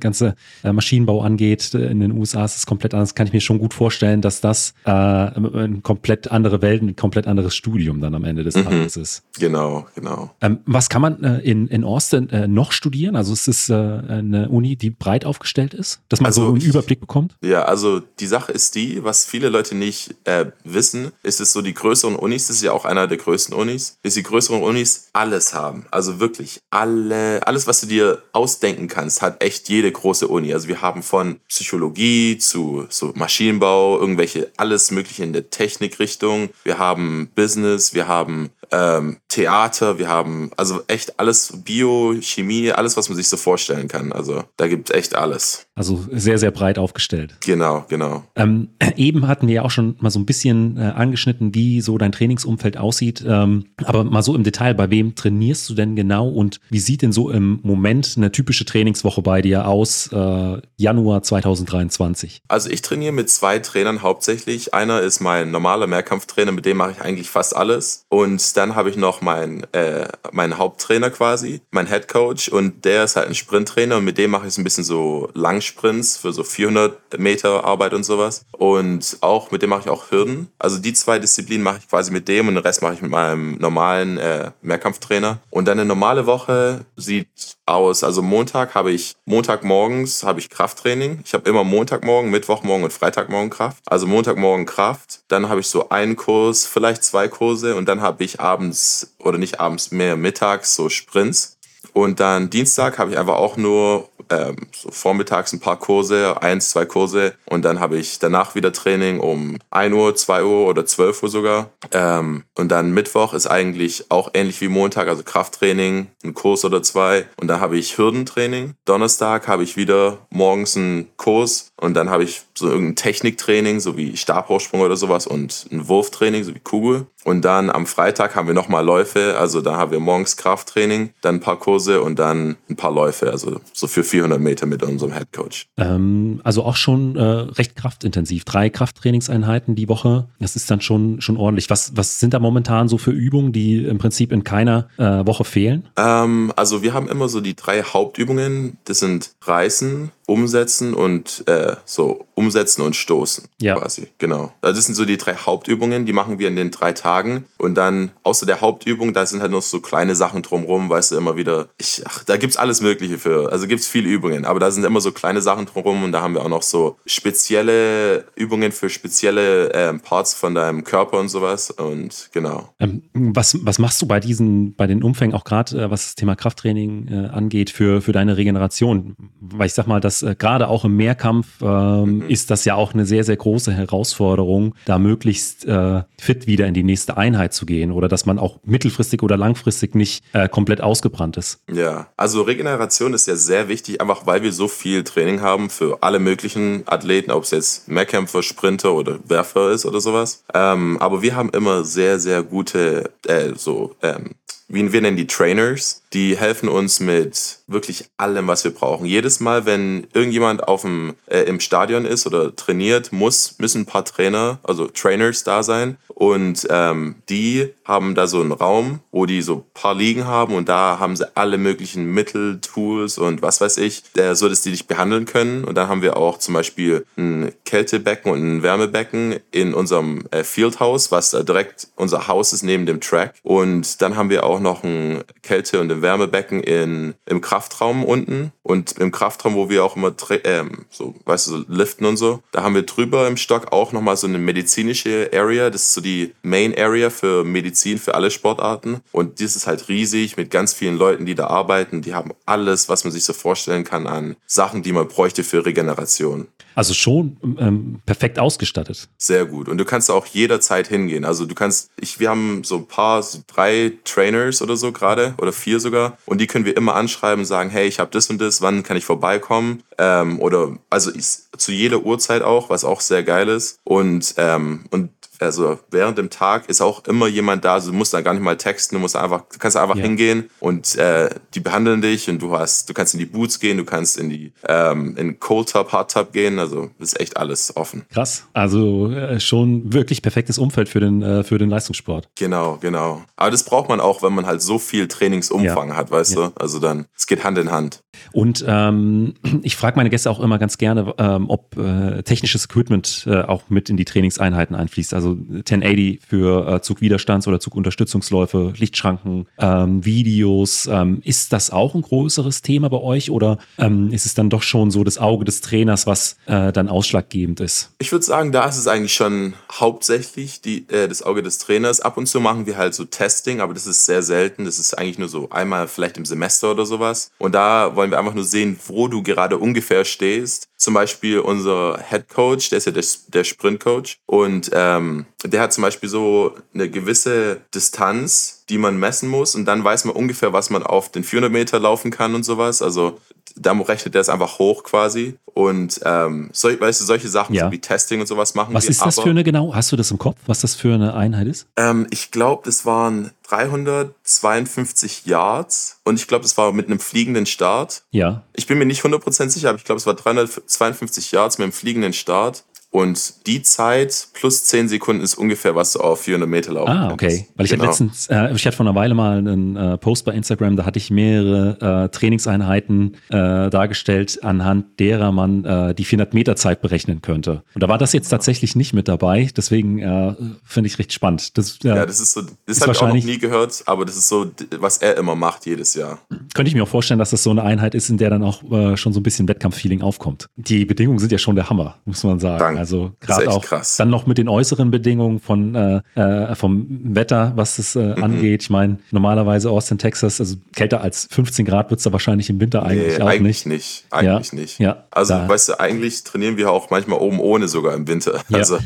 [0.00, 1.74] ganze Maschinenbau angeht.
[1.74, 3.14] In den USA ist es komplett anders.
[3.14, 7.54] Kann ich mir schon gut vorstellen, dass das eine komplett andere Welt, ein komplett anderes
[7.54, 8.64] Studium dann am Ende des mhm.
[8.64, 9.22] Tages ist.
[9.38, 10.34] Genau, genau.
[10.40, 13.16] Ähm, was kann man äh, in, in Austin äh, noch studieren?
[13.16, 16.60] Also ist es äh, eine Uni, die breit aufgestellt ist, dass man also, so einen
[16.60, 17.36] Überblick bekommt?
[17.42, 21.62] Ja, also die Sache ist die, was viele Leute nicht äh, wissen, ist es so,
[21.62, 25.08] die größeren Unis, das ist ja auch einer der größten Unis, ist die größeren Unis
[25.12, 25.86] alles haben.
[25.90, 30.52] Also wirklich alle, alles, was du dir ausdenken kannst, hat echt jede große Uni.
[30.52, 36.50] Also wir haben von Psychologie zu so Maschinenbau, irgendwelche, alles mögliche in der Technikrichtung.
[36.64, 42.96] Wir haben Business, wir haben ähm, Theater, wir haben also echt alles Bio, Chemie, alles,
[42.96, 44.12] was man sich so vorstellen kann.
[44.12, 45.66] Also da gibt es echt alles.
[45.74, 47.36] Also sehr, sehr breit aufgestellt.
[47.40, 48.24] Genau, genau.
[48.36, 51.96] Ähm, eben hatten wir ja auch schon mal so ein bisschen äh, angeschnitten, wie so
[51.96, 53.24] dein Trainingsumfeld aussieht.
[53.26, 57.02] Ähm, aber mal so im Detail, bei wem trainierst du denn genau und wie sieht
[57.02, 62.42] denn so im Moment eine typische Trainingswoche bei dir aus, äh, Januar 2023?
[62.48, 64.74] Also ich trainiere mit zwei Trainern hauptsächlich.
[64.74, 68.04] Einer ist mein normaler Mehrkampftrainer, mit dem mache ich eigentlich fast alles.
[68.10, 73.04] Und dann habe ich noch meinen äh, mein Haupttrainer quasi, mein Head Coach und der
[73.04, 75.30] ist halt ein Sprinttrainer und mit dem mache ich so ein bisschen so
[75.62, 78.44] Langsprints für so 400 Meter Arbeit und sowas.
[78.52, 80.48] Und auch mit dem mache ich auch Hürden.
[80.58, 83.10] Also die zwei Disziplinen mache ich quasi mit dem und den Rest mache ich mit
[83.10, 85.38] meinem normalen äh, Mehrkampftrainer.
[85.50, 87.28] Und dann eine normale Woche sieht
[87.64, 88.02] aus.
[88.02, 91.20] Also Montag habe ich, Montagmorgens habe ich Krafttraining.
[91.24, 93.82] Ich habe immer Montagmorgen, Mittwochmorgen und Freitagmorgen Kraft.
[93.86, 95.20] Also Montagmorgen Kraft.
[95.28, 99.38] Dann habe ich so einen Kurs, vielleicht zwei Kurse und dann habe ich abends oder
[99.38, 101.56] nicht abends mehr mittags so Sprints.
[101.92, 106.70] Und dann Dienstag habe ich einfach auch nur ähm, so vormittags ein paar Kurse, eins,
[106.70, 107.34] zwei Kurse.
[107.46, 111.28] Und dann habe ich danach wieder Training um 1 Uhr, 2 Uhr oder 12 Uhr
[111.28, 111.70] sogar.
[111.92, 116.82] Ähm, und dann Mittwoch ist eigentlich auch ähnlich wie Montag, also Krafttraining, ein Kurs oder
[116.82, 117.26] zwei.
[117.36, 118.74] Und dann habe ich Hürdentraining.
[118.84, 123.96] Donnerstag habe ich wieder morgens einen Kurs und dann habe ich so irgendein Techniktraining, so
[123.96, 127.06] wie Stabhochsprung oder sowas und ein Wurftraining, so wie Kugel.
[127.24, 131.36] Und dann am Freitag haben wir nochmal Läufe, also da haben wir morgens Krafttraining, dann
[131.36, 135.12] ein paar Kurse und dann ein paar Läufe, also so für 400 Meter mit unserem
[135.12, 135.66] Head Coach.
[135.76, 138.44] Ähm, also auch schon äh, recht kraftintensiv.
[138.44, 141.68] Drei Krafttrainingseinheiten die Woche, das ist dann schon, schon ordentlich.
[141.70, 145.44] Was, was sind da momentan so für Übungen, die im Prinzip in keiner äh, Woche
[145.44, 145.88] fehlen?
[145.96, 151.76] Ähm, also wir haben immer so die drei Hauptübungen, das sind Reißen, Umsetzen und äh,
[151.84, 153.76] so Umsetzen und Stoßen ja.
[153.76, 154.08] quasi.
[154.18, 154.52] Genau.
[154.60, 157.44] Also das sind so die drei Hauptübungen, die machen wir in den drei Tagen.
[157.58, 161.16] Und dann außer der Hauptübung, da sind halt noch so kleine Sachen drumrum, weißt du,
[161.16, 161.68] immer wieder.
[161.78, 163.50] Ich, ach, da gibt's alles Mögliche für.
[163.52, 166.34] Also gibt's viele Übungen, aber da sind immer so kleine Sachen drumrum und da haben
[166.34, 171.70] wir auch noch so spezielle Übungen für spezielle ähm, Parts von deinem Körper und sowas.
[171.70, 172.74] Und genau.
[172.78, 176.14] Ähm, was, was machst du bei diesen, bei den Umfängen auch gerade, äh, was das
[176.14, 179.16] Thema Krafttraining äh, angeht, für, für deine Regeneration?
[179.40, 182.28] Weil ich sag mal, äh, gerade auch im Mehrkampf ähm, mhm.
[182.28, 186.74] ist das ja auch eine sehr, sehr große Herausforderung, da möglichst äh, fit wieder in
[186.74, 190.80] die nächste Einheit zu gehen oder dass man auch mittelfristig oder langfristig nicht äh, komplett
[190.80, 191.60] ausgebrannt ist.
[191.72, 196.02] Ja, also Regeneration ist ja sehr wichtig, einfach weil wir so viel Training haben für
[196.02, 200.44] alle möglichen Athleten, ob es jetzt Mehrkämpfer, Sprinter oder Werfer ist oder sowas.
[200.54, 204.30] Ähm, aber wir haben immer sehr, sehr gute äh, so ähm,
[204.72, 209.06] wie wir nennen die Trainers, die helfen uns mit wirklich allem, was wir brauchen.
[209.06, 213.86] Jedes Mal, wenn irgendjemand auf dem, äh, im Stadion ist oder trainiert, muss, müssen ein
[213.86, 215.96] paar Trainer, also Trainers da sein.
[216.08, 220.54] Und ähm, die haben da so einen Raum, wo die so ein paar Liegen haben
[220.54, 224.62] und da haben sie alle möglichen Mittel, Tools und was weiß ich, äh, so dass
[224.62, 225.64] die dich behandeln können.
[225.64, 230.44] Und dann haben wir auch zum Beispiel ein Kältebecken und ein Wärmebecken in unserem äh,
[230.44, 233.34] Fieldhouse, was äh, direkt unser Haus ist neben dem Track.
[233.42, 238.52] Und dann haben wir auch noch ein Kälte- und ein Wärmebecken in, im Kraftraum unten.
[238.62, 242.42] Und im Kraftraum, wo wir auch immer ähm, so, weißt du, so liften und so,
[242.52, 245.68] da haben wir drüber im Stock auch nochmal so eine medizinische Area.
[245.70, 249.00] Das ist so die Main Area für Medizin für alle Sportarten.
[249.10, 252.02] Und das ist halt riesig mit ganz vielen Leuten, die da arbeiten.
[252.02, 255.66] Die haben alles, was man sich so vorstellen kann an Sachen, die man bräuchte für
[255.66, 256.46] Regeneration.
[256.74, 259.08] Also schon ähm, perfekt ausgestattet.
[259.18, 259.68] Sehr gut.
[259.68, 261.24] Und du kannst auch jederzeit hingehen.
[261.24, 265.34] Also du kannst, ich, wir haben so ein paar, so drei Trainers oder so gerade
[265.38, 266.16] oder vier sogar.
[266.24, 268.82] Und die können wir immer anschreiben und sagen, hey, ich habe das und das, wann
[268.82, 269.82] kann ich vorbeikommen?
[269.98, 273.78] Ähm, oder also ich, zu jeder Uhrzeit auch, was auch sehr geil ist.
[273.84, 275.10] Und, ähm, und
[275.42, 277.74] also während dem Tag ist auch immer jemand da.
[277.74, 280.02] Also du musst da gar nicht mal texten, du musst einfach, du kannst einfach ja.
[280.02, 283.76] hingehen und äh, die behandeln dich und du hast, du kannst in die Boots gehen,
[283.76, 286.58] du kannst in die ähm, in Cold Tub, Hard Tub gehen.
[286.58, 288.04] Also ist echt alles offen.
[288.12, 288.44] Krass.
[288.52, 292.28] Also äh, schon wirklich perfektes Umfeld für den äh, für den Leistungssport.
[292.36, 293.22] Genau, genau.
[293.36, 295.96] Aber das braucht man auch, wenn man halt so viel Trainingsumfang ja.
[295.96, 296.48] hat, weißt ja.
[296.48, 296.52] du.
[296.56, 298.02] Also dann, es geht Hand in Hand.
[298.32, 303.26] Und ähm, ich frage meine Gäste auch immer ganz gerne, ähm, ob äh, technisches Equipment
[303.26, 305.14] äh, auch mit in die Trainingseinheiten einfließt.
[305.14, 310.88] Also 1080 für äh, Zugwiderstands- oder Zugunterstützungsläufe, Lichtschranken, ähm, Videos.
[310.90, 314.62] Ähm, ist das auch ein größeres Thema bei euch oder ähm, ist es dann doch
[314.62, 317.90] schon so das Auge des Trainers, was äh, dann ausschlaggebend ist?
[317.98, 322.00] Ich würde sagen, da ist es eigentlich schon hauptsächlich die, äh, das Auge des Trainers.
[322.00, 324.64] Ab und zu machen wir halt so Testing, aber das ist sehr selten.
[324.64, 327.30] Das ist eigentlich nur so einmal vielleicht im Semester oder sowas.
[327.38, 332.02] Und da wollen wir einfach nur sehen, wo du gerade ungefähr stehst zum Beispiel unser
[332.08, 336.08] Head Coach, der ist ja der, der Sprint Coach und ähm, der hat zum Beispiel
[336.08, 340.82] so eine gewisse Distanz, die man messen muss und dann weiß man ungefähr, was man
[340.82, 342.82] auf den 400 Meter laufen kann und sowas.
[342.82, 343.20] Also
[343.56, 347.70] da rechnet der es einfach hoch quasi und ähm, so, weißt du, solche Sachen ja.
[347.70, 348.90] wie Testing und sowas machen was wir.
[348.90, 349.74] Was ist das für eine genau?
[349.74, 351.66] Hast du das im Kopf, was das für eine Einheit ist?
[351.76, 357.46] Ähm, ich glaube, das waren 352 Yards und ich glaube, das war mit einem fliegenden
[357.46, 358.02] Start.
[358.10, 358.42] Ja.
[358.54, 361.72] Ich bin mir nicht 100% sicher, aber ich glaube, es war 352 Yards mit einem
[361.72, 362.64] fliegenden Start.
[362.92, 367.10] Und die Zeit plus 10 Sekunden ist ungefähr, was du auf 400 Meter laufen Ah,
[367.10, 367.28] okay.
[367.28, 367.52] Kannst.
[367.56, 367.84] Weil ich genau.
[367.84, 370.84] hatte letztens, äh, ich hatte vor einer Weile mal einen äh, Post bei Instagram, da
[370.84, 376.82] hatte ich mehrere äh, Trainingseinheiten äh, dargestellt, anhand derer man äh, die 400 Meter Zeit
[376.82, 377.62] berechnen könnte.
[377.74, 381.56] Und da war das jetzt tatsächlich nicht mit dabei, deswegen äh, finde ich recht spannend.
[381.56, 384.28] Das, ja, das ist so, das habe ich auch noch nie gehört, aber das ist
[384.28, 386.18] so, was er immer macht jedes Jahr.
[386.52, 388.60] Könnte ich mir auch vorstellen, dass das so eine Einheit ist, in der dann auch
[388.98, 390.46] schon so ein bisschen Wettkampffeeling aufkommt.
[390.56, 392.58] Die Bedingungen sind ja schon der Hammer, muss man sagen.
[392.58, 392.81] Danke.
[392.82, 393.96] Also gerade auch krass.
[393.96, 398.24] dann noch mit den äußeren Bedingungen von äh, äh, vom Wetter, was es äh, mhm.
[398.24, 398.62] angeht.
[398.62, 402.58] Ich meine, normalerweise Austin, Texas, also kälter als 15 Grad wird es da wahrscheinlich im
[402.58, 404.02] Winter eigentlich nee, auch eigentlich nicht.
[404.02, 404.04] nicht.
[404.10, 404.58] Eigentlich ja.
[404.58, 404.78] nicht.
[404.80, 405.48] Ja, also, da.
[405.48, 408.40] weißt du, eigentlich trainieren wir auch manchmal oben ohne sogar im Winter.
[408.48, 408.58] Ja.
[408.58, 408.78] Also,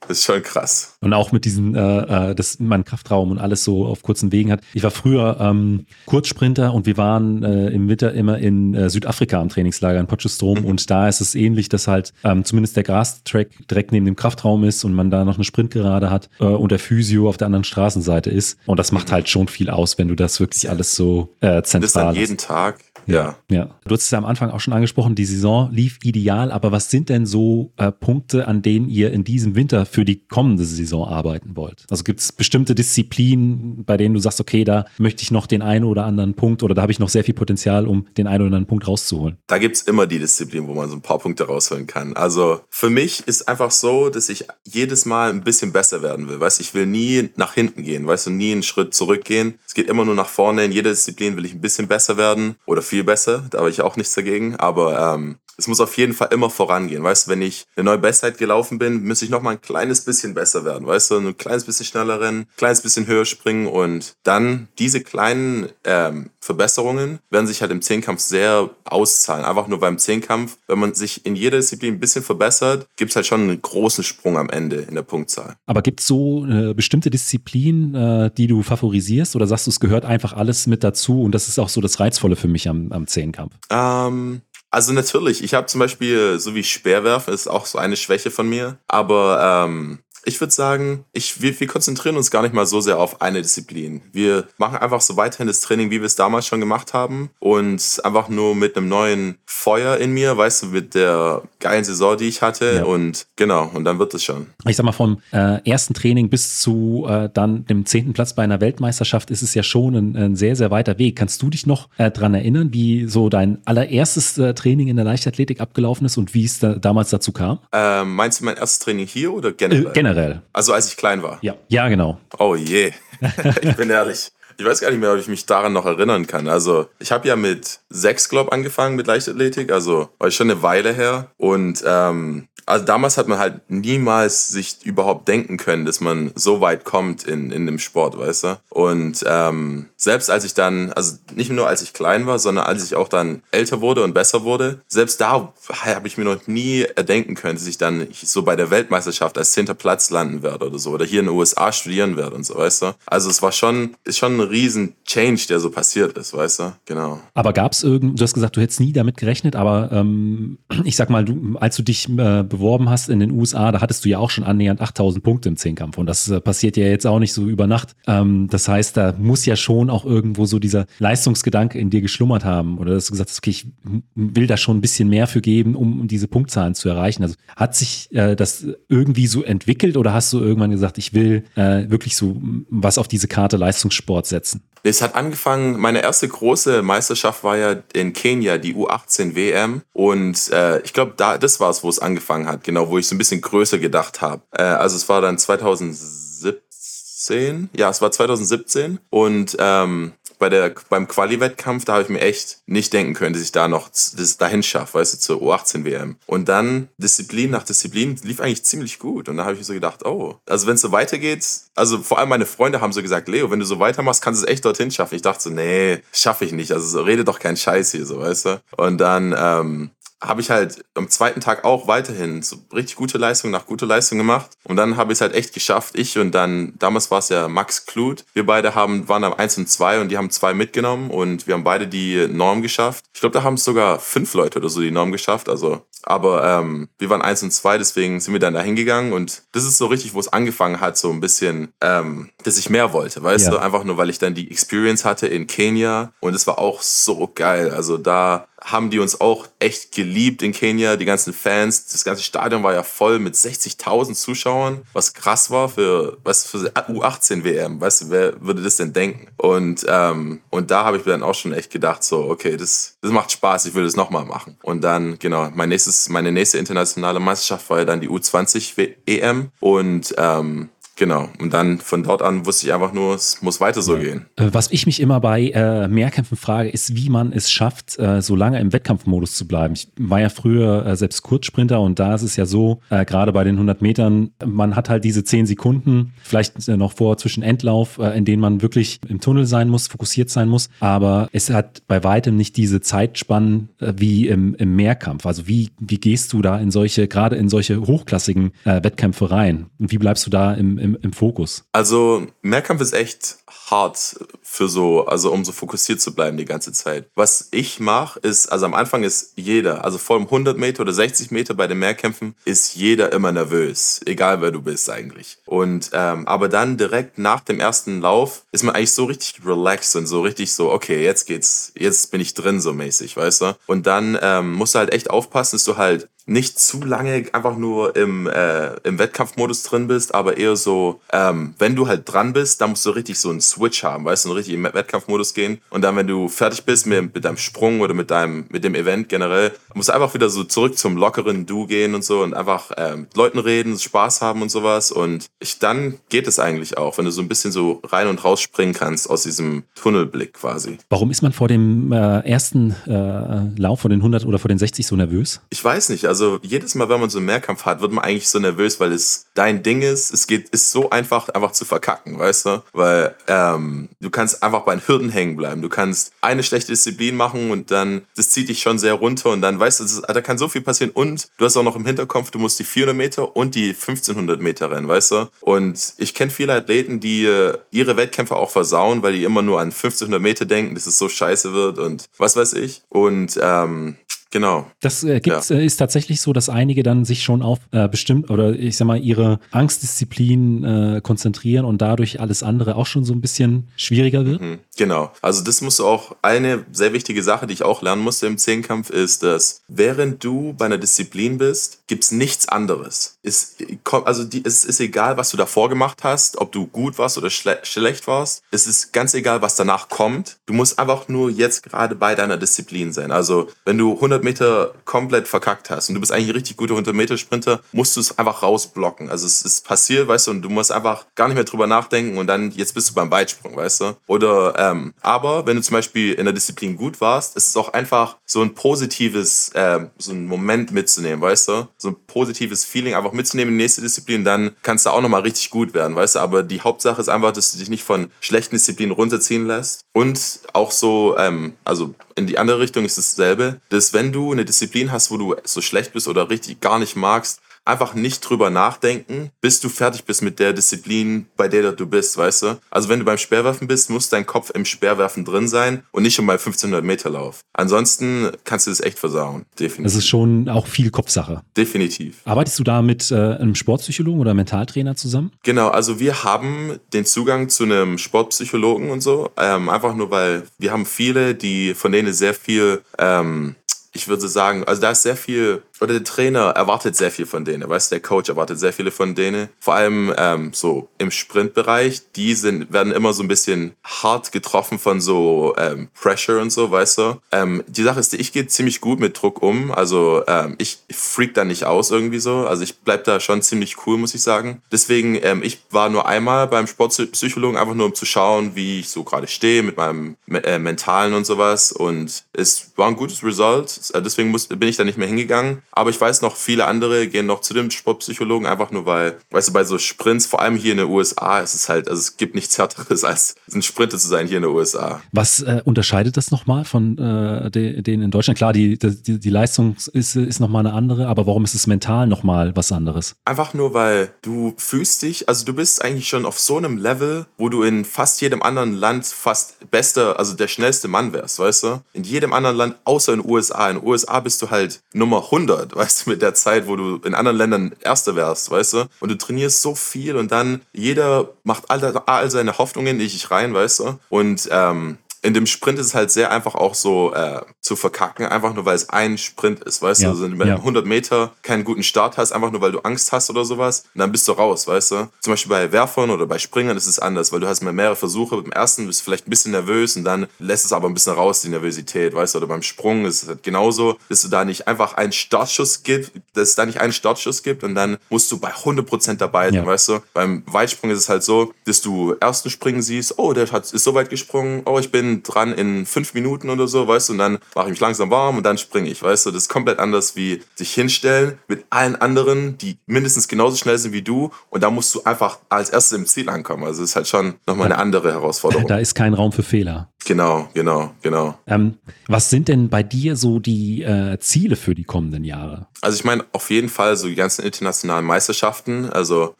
[0.00, 0.96] das ist schon krass.
[1.00, 4.52] Und auch mit diesen, äh, äh, dass man Kraftraum und alles so auf kurzen Wegen
[4.52, 4.60] hat.
[4.74, 9.40] Ich war früher ähm, Kurzsprinter und wir waren äh, im Winter immer in äh, Südafrika
[9.40, 10.66] am Trainingslager in Potchefstroom mhm.
[10.66, 14.16] und da ist es ähnlich, dass halt ähm, zumindest der Grastrack direkt direkt neben dem
[14.16, 17.46] Kraftraum ist und man da noch eine Sprintgerade hat äh, und der Physio auf der
[17.46, 18.58] anderen Straßenseite ist.
[18.66, 21.80] Und das macht halt schon viel aus, wenn du das wirklich alles so äh, zentral
[21.80, 22.80] Das dann jeden Tag.
[23.12, 23.36] Ja.
[23.50, 23.74] ja.
[23.84, 26.90] Du hast es ja am Anfang auch schon angesprochen, die Saison lief ideal, aber was
[26.90, 31.08] sind denn so äh, Punkte, an denen ihr in diesem Winter für die kommende Saison
[31.08, 31.86] arbeiten wollt?
[31.90, 35.62] Also gibt es bestimmte Disziplinen, bei denen du sagst, okay, da möchte ich noch den
[35.62, 38.42] einen oder anderen Punkt oder da habe ich noch sehr viel Potenzial, um den einen
[38.42, 39.38] oder anderen Punkt rauszuholen?
[39.46, 42.14] Da gibt es immer die Disziplin, wo man so ein paar Punkte rausholen kann.
[42.14, 46.40] Also für mich ist einfach so, dass ich jedes Mal ein bisschen besser werden will.
[46.40, 49.58] Weißt ich will nie nach hinten gehen, weißt du, nie einen Schritt zurückgehen.
[49.66, 50.64] Es geht immer nur nach vorne.
[50.64, 53.82] In jeder Disziplin will ich ein bisschen besser werden oder viel besser, da habe ich
[53.82, 57.02] auch nichts dagegen, aber ähm, es muss auf jeden Fall immer vorangehen.
[57.02, 60.00] Weißt du, wenn ich eine neue Bestzeit gelaufen bin, müsste ich noch mal ein kleines
[60.00, 60.86] bisschen besser werden.
[60.86, 65.02] Weißt du, ein kleines bisschen schneller rennen, ein kleines bisschen höher springen und dann diese
[65.02, 69.44] kleinen ähm, Verbesserungen werden sich halt im Zehnkampf sehr auszahlen.
[69.44, 73.16] Einfach nur beim Zehnkampf, wenn man sich in jeder Disziplin ein bisschen verbessert, gibt es
[73.16, 75.56] halt schon einen großen Sprung am Ende in der Punktzahl.
[75.66, 79.80] Aber gibt es so äh, bestimmte Disziplinen, äh, die du favorisierst oder sagst du, es
[79.80, 82.90] gehört einfach alles mit dazu und das ist auch so das Reizvolle für mich am,
[82.92, 83.54] am Zehnkampf?
[83.68, 88.30] Ähm, also natürlich, ich habe zum Beispiel, so wie Speerwerfen, ist auch so eine Schwäche
[88.30, 88.78] von mir.
[88.86, 92.98] Aber ähm, ich würde sagen, ich, wir, wir konzentrieren uns gar nicht mal so sehr
[92.98, 94.02] auf eine Disziplin.
[94.12, 97.30] Wir machen einfach so weiterhin das Training, wie wir es damals schon gemacht haben.
[97.38, 102.16] Und einfach nur mit einem neuen Feuer in mir, weißt du, mit der geilen Saison,
[102.16, 102.76] die ich hatte.
[102.76, 102.84] Ja.
[102.84, 104.48] Und genau, und dann wird es schon.
[104.66, 108.42] Ich sag mal, vom äh, ersten Training bis zu äh, dann dem zehnten Platz bei
[108.42, 111.16] einer Weltmeisterschaft ist es ja schon ein, ein sehr, sehr weiter Weg.
[111.16, 115.04] Kannst du dich noch äh, dran erinnern, wie so dein allererstes äh, Training in der
[115.04, 117.60] Leichtathletik abgelaufen ist und wie es da damals dazu kam?
[117.72, 119.86] Ähm, meinst du mein erstes Training hier oder generell?
[119.86, 120.42] Äh, generell.
[120.52, 121.38] Also als ich klein war?
[121.42, 122.18] Ja, ja genau.
[122.38, 122.92] Oh je,
[123.62, 124.30] ich bin ehrlich.
[124.58, 126.46] Ich weiß gar nicht mehr, ob ich mich daran noch erinnern kann.
[126.46, 130.92] Also ich habe ja mit sechs, glaube angefangen mit Leichtathletik, also war schon eine Weile
[130.92, 131.30] her.
[131.38, 136.60] Und ähm, also damals hat man halt niemals sich überhaupt denken können, dass man so
[136.60, 138.60] weit kommt in, in dem Sport, weißt du?
[138.70, 142.84] Und ähm, selbst als ich dann, also nicht nur als ich klein war, sondern als
[142.84, 145.52] ich auch dann älter wurde und besser wurde, selbst da
[145.84, 149.52] habe ich mir noch nie erdenken können, dass ich dann so bei der Weltmeisterschaft als
[149.52, 152.56] zehnter Platz landen werde oder so oder hier in den USA studieren werde und so,
[152.56, 152.92] weißt du?
[153.06, 156.72] Also es war schon, ist schon ein riesen Change, der so passiert ist, weißt du?
[156.86, 157.20] Genau.
[157.34, 160.96] Aber gab es irgend, du hast gesagt, du hättest nie damit gerechnet, aber ähm, ich
[160.96, 164.10] sag mal, du, als du dich äh, beworben hast in den USA, da hattest du
[164.10, 167.18] ja auch schon annähernd 8000 Punkte im Zehnkampf und das äh, passiert ja jetzt auch
[167.18, 167.96] nicht so über Nacht.
[168.06, 172.44] Ähm, das heißt, da muss ja schon auch irgendwo so dieser Leistungsgedanke in dir geschlummert
[172.44, 173.66] haben oder dass du gesagt hast, okay, ich
[174.14, 177.22] will da schon ein bisschen mehr für geben, um, diese Punktzahlen zu erreichen.
[177.22, 181.44] Also hat sich äh, das irgendwie so entwickelt oder hast du irgendwann gesagt, ich will
[181.56, 184.62] äh, wirklich so was auf diese Karte Leistungssport setzen?
[184.82, 189.82] Es hat angefangen, meine erste große Meisterschaft war ja in Kenia, die U18 WM.
[189.92, 193.06] Und äh, ich glaube, da das war es, wo es angefangen hat, genau, wo ich
[193.06, 194.42] so ein bisschen größer gedacht habe.
[194.52, 201.06] Äh, also es war dann 2017, ja, es war 2017 und ähm, bei der, beim
[201.06, 204.62] Quali-Wettkampf, da habe ich mir echt nicht denken können, dass ich da noch das dahin
[204.62, 206.16] schaffe, weißt du, zur U18-WM.
[206.26, 209.28] Und dann Disziplin nach Disziplin lief eigentlich ziemlich gut.
[209.28, 212.30] Und da habe ich so gedacht, oh, also wenn es so weitergeht, also vor allem
[212.30, 214.90] meine Freunde haben so gesagt, Leo, wenn du so weitermachst, kannst du es echt dorthin
[214.90, 215.14] schaffen.
[215.14, 216.72] Ich dachte so, nee, schaffe ich nicht.
[216.72, 218.62] Also so, rede doch keinen Scheiß hier, so, weißt du.
[218.76, 219.90] Und dann, ähm,
[220.22, 224.18] habe ich halt am zweiten Tag auch weiterhin so richtig gute Leistung nach gute Leistung
[224.18, 224.50] gemacht.
[224.64, 225.98] Und dann habe ich es halt echt geschafft.
[225.98, 228.24] Ich und dann, damals war es ja Max Kluth.
[228.34, 231.54] Wir beide haben, waren am 1 und 2 und die haben zwei mitgenommen und wir
[231.54, 233.06] haben beide die Norm geschafft.
[233.14, 235.48] Ich glaube, da haben es sogar fünf Leute oder so die Norm geschafft.
[235.48, 239.14] Also, aber ähm, wir waren 1 und 2, deswegen sind wir dann da hingegangen.
[239.14, 242.68] Und das ist so richtig, wo es angefangen hat, so ein bisschen, ähm, dass ich
[242.68, 243.22] mehr wollte.
[243.22, 243.52] Weißt ja.
[243.52, 246.12] du, einfach nur, weil ich dann die Experience hatte in Kenia.
[246.20, 247.70] Und es war auch so geil.
[247.70, 251.86] Also da haben die uns auch echt geliebt in Kenia, die ganzen Fans.
[251.86, 256.58] Das ganze Stadion war ja voll mit 60.000 Zuschauern, was krass war für, was für
[256.58, 257.80] U18 WM.
[257.80, 259.28] Weißt du, wer würde das denn denken?
[259.36, 262.96] Und, ähm, und da habe ich mir dann auch schon echt gedacht, so, okay, das,
[263.00, 264.56] das macht Spaß, ich will das nochmal machen.
[264.62, 269.50] Und dann, genau, mein nächstes, meine nächste internationale Meisterschaft war ja dann die U20 EM
[269.60, 270.70] und ähm,
[271.00, 271.30] Genau.
[271.38, 274.26] Und dann von dort an wusste ich einfach nur, es muss weiter so gehen.
[274.36, 278.20] Äh, was ich mich immer bei äh, Mehrkämpfen frage, ist, wie man es schafft, äh,
[278.20, 279.72] so lange im Wettkampfmodus zu bleiben.
[279.72, 283.32] Ich war ja früher äh, selbst Kurzsprinter und da ist es ja so, äh, gerade
[283.32, 287.42] bei den 100 Metern, man hat halt diese 10 Sekunden, vielleicht äh, noch vor zwischen
[287.42, 290.68] Endlauf, in denen man wirklich im Tunnel sein muss, fokussiert sein muss.
[290.80, 295.24] Aber es hat bei weitem nicht diese Zeitspannen wie im, im Mehrkampf.
[295.24, 299.66] Also wie, wie gehst du da in solche, gerade in solche hochklassigen Wettkämpfe rein?
[299.78, 301.64] Und wie bleibst du da im, im im, im Fokus?
[301.72, 303.38] Also Mehrkampf ist echt
[303.70, 307.08] hart für so, also um so fokussiert zu bleiben die ganze Zeit.
[307.14, 310.92] Was ich mache, ist, also am Anfang ist jeder, also vor allem 100 Meter oder
[310.92, 315.38] 60 Meter bei den Mehrkämpfen, ist jeder immer nervös, egal wer du bist eigentlich.
[315.46, 319.94] Und ähm, aber dann direkt nach dem ersten Lauf ist man eigentlich so richtig relaxed
[319.96, 323.56] und so richtig so, okay, jetzt geht's, jetzt bin ich drin so mäßig, weißt du?
[323.66, 327.56] Und dann ähm, musst du halt echt aufpassen, dass du halt nicht zu lange einfach
[327.56, 332.32] nur im, äh, im Wettkampfmodus drin bist, aber eher so, ähm, wenn du halt dran
[332.32, 335.60] bist, dann musst du richtig so einen Switch haben, weißt du, richtig im Wettkampfmodus gehen.
[335.70, 338.76] Und dann, wenn du fertig bist mit, mit deinem Sprung oder mit deinem, mit dem
[338.76, 342.32] Event generell, musst du einfach wieder so zurück zum lockeren Du gehen und so und
[342.32, 344.92] einfach äh, mit Leuten reden, Spaß haben und sowas.
[344.92, 348.22] Und ich, dann geht es eigentlich auch, wenn du so ein bisschen so rein und
[348.24, 350.78] raus springen kannst aus diesem Tunnelblick quasi.
[350.90, 354.58] Warum ist man vor dem äh, ersten äh, Lauf, vor den 100 oder vor den
[354.58, 355.40] 60 so nervös?
[355.50, 358.28] Ich weiß nicht, also jedes Mal, wenn man so einen Mehrkampf hat, wird man eigentlich
[358.28, 360.12] so nervös, weil es dein Ding ist.
[360.12, 362.62] Es geht, ist so einfach, einfach zu verkacken, weißt du?
[362.72, 365.62] Weil ähm, du kannst einfach bei den Hürden hängen bleiben.
[365.62, 369.42] Du kannst eine schlechte Disziplin machen und dann, das zieht dich schon sehr runter und
[369.42, 371.86] dann weißt du, ist, da kann so viel passieren und du hast auch noch im
[371.86, 375.30] Hinterkopf, du musst die 400 Meter und die 1500 Meter rennen, weißt du?
[375.40, 379.60] Und ich kenne viele Athleten, die äh, ihre Wettkämpfe auch versauen, weil die immer nur
[379.60, 382.82] an 1500 Meter denken, dass es so scheiße wird und was weiß ich.
[382.88, 383.96] Und ähm,
[384.30, 384.70] Genau.
[384.80, 385.56] Das äh, gibt's, ja.
[385.56, 388.86] äh, ist tatsächlich so, dass einige dann sich schon auf äh, bestimmt oder ich sag
[388.86, 394.24] mal ihre Angstdisziplin äh, konzentrieren und dadurch alles andere auch schon so ein bisschen schwieriger
[394.24, 394.40] wird.
[394.40, 395.10] Mhm, genau.
[395.20, 398.38] Also das musst du auch eine sehr wichtige Sache, die ich auch lernen musste im
[398.38, 403.18] Zehnkampf, ist, dass während du bei einer Disziplin bist, gibt's nichts anderes.
[403.22, 403.64] Ist,
[404.04, 407.30] also die, es ist egal, was du davor gemacht hast, ob du gut warst oder
[407.30, 408.44] schle schlecht warst.
[408.52, 410.36] Es ist ganz egal, was danach kommt.
[410.46, 413.10] Du musst einfach nur jetzt gerade bei deiner Disziplin sein.
[413.10, 416.56] Also wenn du 100 100 Meter komplett verkackt hast und du bist eigentlich ein richtig
[416.56, 419.10] guter 100 Meter Sprinter, musst du es einfach rausblocken.
[419.10, 422.18] Also es ist passiert, weißt du, und du musst einfach gar nicht mehr drüber nachdenken
[422.18, 423.96] und dann jetzt bist du beim Weitsprung, weißt du.
[424.06, 427.72] Oder ähm, aber wenn du zum Beispiel in der Disziplin gut warst, ist es auch
[427.72, 432.94] einfach so ein positives, äh, so ein Moment mitzunehmen, weißt du, so ein positives Feeling
[432.94, 436.16] einfach mitzunehmen in die nächste Disziplin, dann kannst du auch nochmal richtig gut werden, weißt
[436.16, 436.20] du.
[436.20, 440.40] Aber die Hauptsache ist einfach, dass du dich nicht von schlechten Disziplinen runterziehen lässt und
[440.52, 444.92] auch so, ähm, also in die andere Richtung ist dasselbe, dass wenn du eine Disziplin
[444.92, 449.30] hast, wo du so schlecht bist oder richtig gar nicht magst, einfach nicht drüber nachdenken,
[449.40, 452.60] bis du fertig bist mit der Disziplin, bei der du bist, weißt du?
[452.70, 456.14] Also wenn du beim Speerwerfen bist, muss dein Kopf im Speerwerfen drin sein und nicht
[456.14, 457.40] schon bei 1500 Meter Lauf.
[457.52, 459.84] Ansonsten kannst du das echt versauen, definitiv.
[459.84, 461.42] Das ist schon auch viel Kopfsache.
[461.56, 462.18] Definitiv.
[462.24, 465.32] Arbeitest du da mit äh, einem Sportpsychologen oder Mentaltrainer zusammen?
[465.42, 470.44] Genau, also wir haben den Zugang zu einem Sportpsychologen und so, ähm, einfach nur weil
[470.58, 473.56] wir haben viele, die von denen sehr viel ähm,
[473.92, 477.44] ich würde sagen, also da ist sehr viel oder der Trainer erwartet sehr viel von
[477.44, 479.48] denen, weißt der Coach erwartet sehr viele von denen.
[479.58, 484.78] Vor allem ähm, so im Sprintbereich, die sind, werden immer so ein bisschen hart getroffen
[484.78, 487.20] von so ähm, Pressure und so, weißt du.
[487.32, 491.34] Ähm, die Sache ist, ich gehe ziemlich gut mit Druck um, also ähm, ich freak
[491.34, 494.62] da nicht aus irgendwie so, also ich bleib da schon ziemlich cool, muss ich sagen.
[494.70, 498.90] Deswegen, ähm, ich war nur einmal beim Sportpsychologen, einfach nur um zu schauen, wie ich
[498.90, 503.92] so gerade stehe mit meinem äh, Mentalen und sowas und es war ein gutes Result,
[503.94, 505.62] deswegen muss, bin ich da nicht mehr hingegangen.
[505.72, 509.48] Aber ich weiß noch, viele andere gehen noch zu dem Sportpsychologen, einfach nur weil, weißt
[509.48, 512.16] du, bei so Sprints, vor allem hier in den USA, ist es halt, also es
[512.16, 515.00] gibt nichts härteres als ein Sprinter zu sein hier in den USA.
[515.12, 518.36] Was äh, unterscheidet das nochmal von äh, denen in Deutschland?
[518.36, 522.06] Klar, die, die, die Leistung ist, ist nochmal eine andere, aber warum ist es mental
[522.06, 523.14] nochmal was anderes?
[523.24, 527.26] Einfach nur, weil du fühlst dich, also du bist eigentlich schon auf so einem Level,
[527.38, 531.62] wo du in fast jedem anderen Land fast bester, also der schnellste Mann wärst, weißt
[531.62, 531.82] du?
[531.92, 533.70] In jedem anderen Land, außer in den USA.
[533.70, 536.76] In den USA bist du halt Nummer 100 verändert, weißt du, mit der Zeit, wo
[536.76, 538.84] du in anderen Ländern Erster wärst, weißt du?
[539.00, 543.30] Und du trainierst so viel und dann jeder macht all, all seine Hoffnungen in dich
[543.30, 543.98] rein, weißt du?
[544.08, 548.26] Und ähm, in dem Sprint ist es halt sehr einfach auch so äh, zu verkacken,
[548.26, 550.08] einfach nur weil es ein Sprint ist, weißt ja.
[550.08, 550.14] du?
[550.14, 550.56] Also wenn du ja.
[550.56, 554.10] 100 Meter keinen guten Start hast, einfach nur weil du Angst hast oder sowas, dann
[554.12, 555.08] bist du raus, weißt du?
[555.20, 558.40] Zum Beispiel bei Werfern oder bei Springern ist es anders, weil du hast mehrere Versuche.
[558.40, 561.12] Beim ersten bist du vielleicht ein bisschen nervös und dann lässt es aber ein bisschen
[561.12, 562.38] raus, die Nervosität, weißt du?
[562.38, 566.12] Oder beim Sprung ist es halt genauso, dass du da nicht einfach einen Startschuss gibt,
[566.32, 569.54] dass es da nicht einen Startschuss gibt und dann musst du bei 100% dabei sein,
[569.54, 569.66] ja.
[569.66, 569.98] weißt du?
[570.14, 573.84] Beim Weitsprung ist es halt so, dass du ersten Springen siehst, oh, der hat, ist
[573.84, 577.18] so weit gesprungen, oh, ich bin dran in fünf Minuten oder so, weißt du, und
[577.18, 579.30] dann mache ich mich langsam warm und dann springe ich, weißt du.
[579.30, 583.92] Das ist komplett anders wie sich hinstellen mit allen anderen, die mindestens genauso schnell sind
[583.92, 586.64] wie du und da musst du einfach als erstes im Ziel ankommen.
[586.64, 588.66] Also das ist halt schon nochmal eine andere Herausforderung.
[588.66, 589.90] Da ist kein Raum für Fehler.
[590.06, 591.38] Genau, genau, genau.
[591.46, 591.74] Ähm,
[592.08, 595.66] was sind denn bei dir so die äh, Ziele für die kommenden Jahre?
[595.82, 599.34] Also ich meine auf jeden Fall so die ganzen internationalen Meisterschaften, also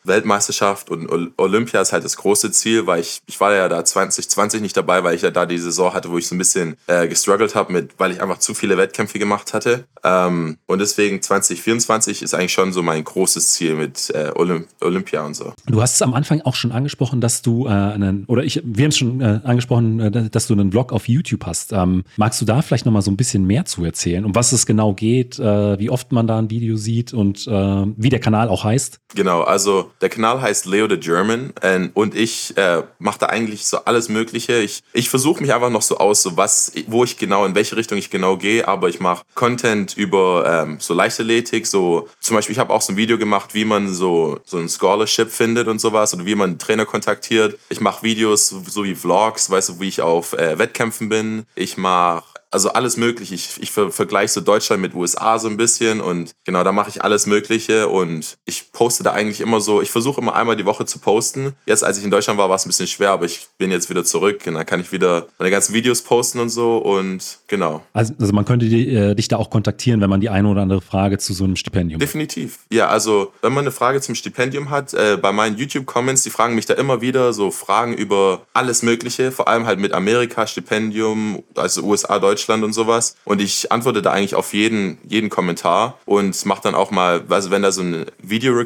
[0.05, 4.61] Weltmeisterschaft und Olympia ist halt das große Ziel, weil ich, ich war ja da 2020
[4.61, 7.09] nicht dabei, weil ich ja da die Saison hatte, wo ich so ein bisschen äh,
[7.09, 9.85] gestruggelt habe, mit, weil ich einfach zu viele Wettkämpfe gemacht hatte.
[10.03, 15.25] Ähm, und deswegen 2024 ist eigentlich schon so mein großes Ziel mit äh, Olymp Olympia
[15.25, 15.53] und so.
[15.67, 18.85] Du hast es am Anfang auch schon angesprochen, dass du äh, einen, oder ich, wir
[18.85, 21.73] haben es schon äh, angesprochen, äh, dass du einen Blog auf YouTube hast.
[21.73, 24.67] Ähm, magst du da vielleicht nochmal so ein bisschen mehr zu erzählen, um was es
[24.67, 28.65] genau geht, äh, wie oft man da ein Video sieht und wie der Kanal auch
[28.65, 29.01] heißt?
[29.15, 31.53] Genau, also der Kanal heißt Leo the German
[31.95, 32.55] und ich
[32.99, 34.59] mache da eigentlich so alles Mögliche.
[34.59, 37.77] Ich, ich versuche mich einfach noch so aus, so was, wo ich genau, in welche
[37.77, 42.53] Richtung ich genau gehe, aber ich mache Content über ähm, so Leichtathletik, so zum Beispiel,
[42.55, 45.81] ich habe auch so ein Video gemacht, wie man so, so ein Scholarship findet und
[45.81, 47.59] sowas oder wie man einen Trainer kontaktiert.
[47.69, 51.47] Ich mache Videos so wie Vlogs, weißt du, wie ich auf äh, Wettkämpfen bin.
[51.55, 53.35] Ich mache also alles mögliche.
[53.35, 56.91] Ich, ich ver vergleiche so Deutschland mit USA so ein bisschen und genau, da mache
[56.91, 60.65] ich alles Mögliche und ich poste da eigentlich immer so, ich versuche immer einmal die
[60.65, 61.53] Woche zu posten.
[61.67, 63.91] Jetzt, als ich in Deutschland war, war es ein bisschen schwer, aber ich bin jetzt
[63.91, 67.83] wieder zurück und dann kann ich wieder meine ganzen Videos posten und so und genau.
[67.93, 70.63] Also, also man könnte die, äh, dich da auch kontaktieren, wenn man die eine oder
[70.63, 72.61] andere Frage zu so einem Stipendium Definitiv.
[72.71, 76.55] Ja, also wenn man eine Frage zum Stipendium hat, äh, bei meinen YouTube-Comments, die fragen
[76.55, 81.43] mich da immer wieder so Fragen über alles Mögliche, vor allem halt mit Amerika, Stipendium,
[81.55, 83.15] also USA, Deutschland und sowas.
[83.27, 87.51] Und ich antworte da eigentlich auf jeden, jeden Kommentar und mache dann auch mal, also
[87.51, 88.07] wenn da so ein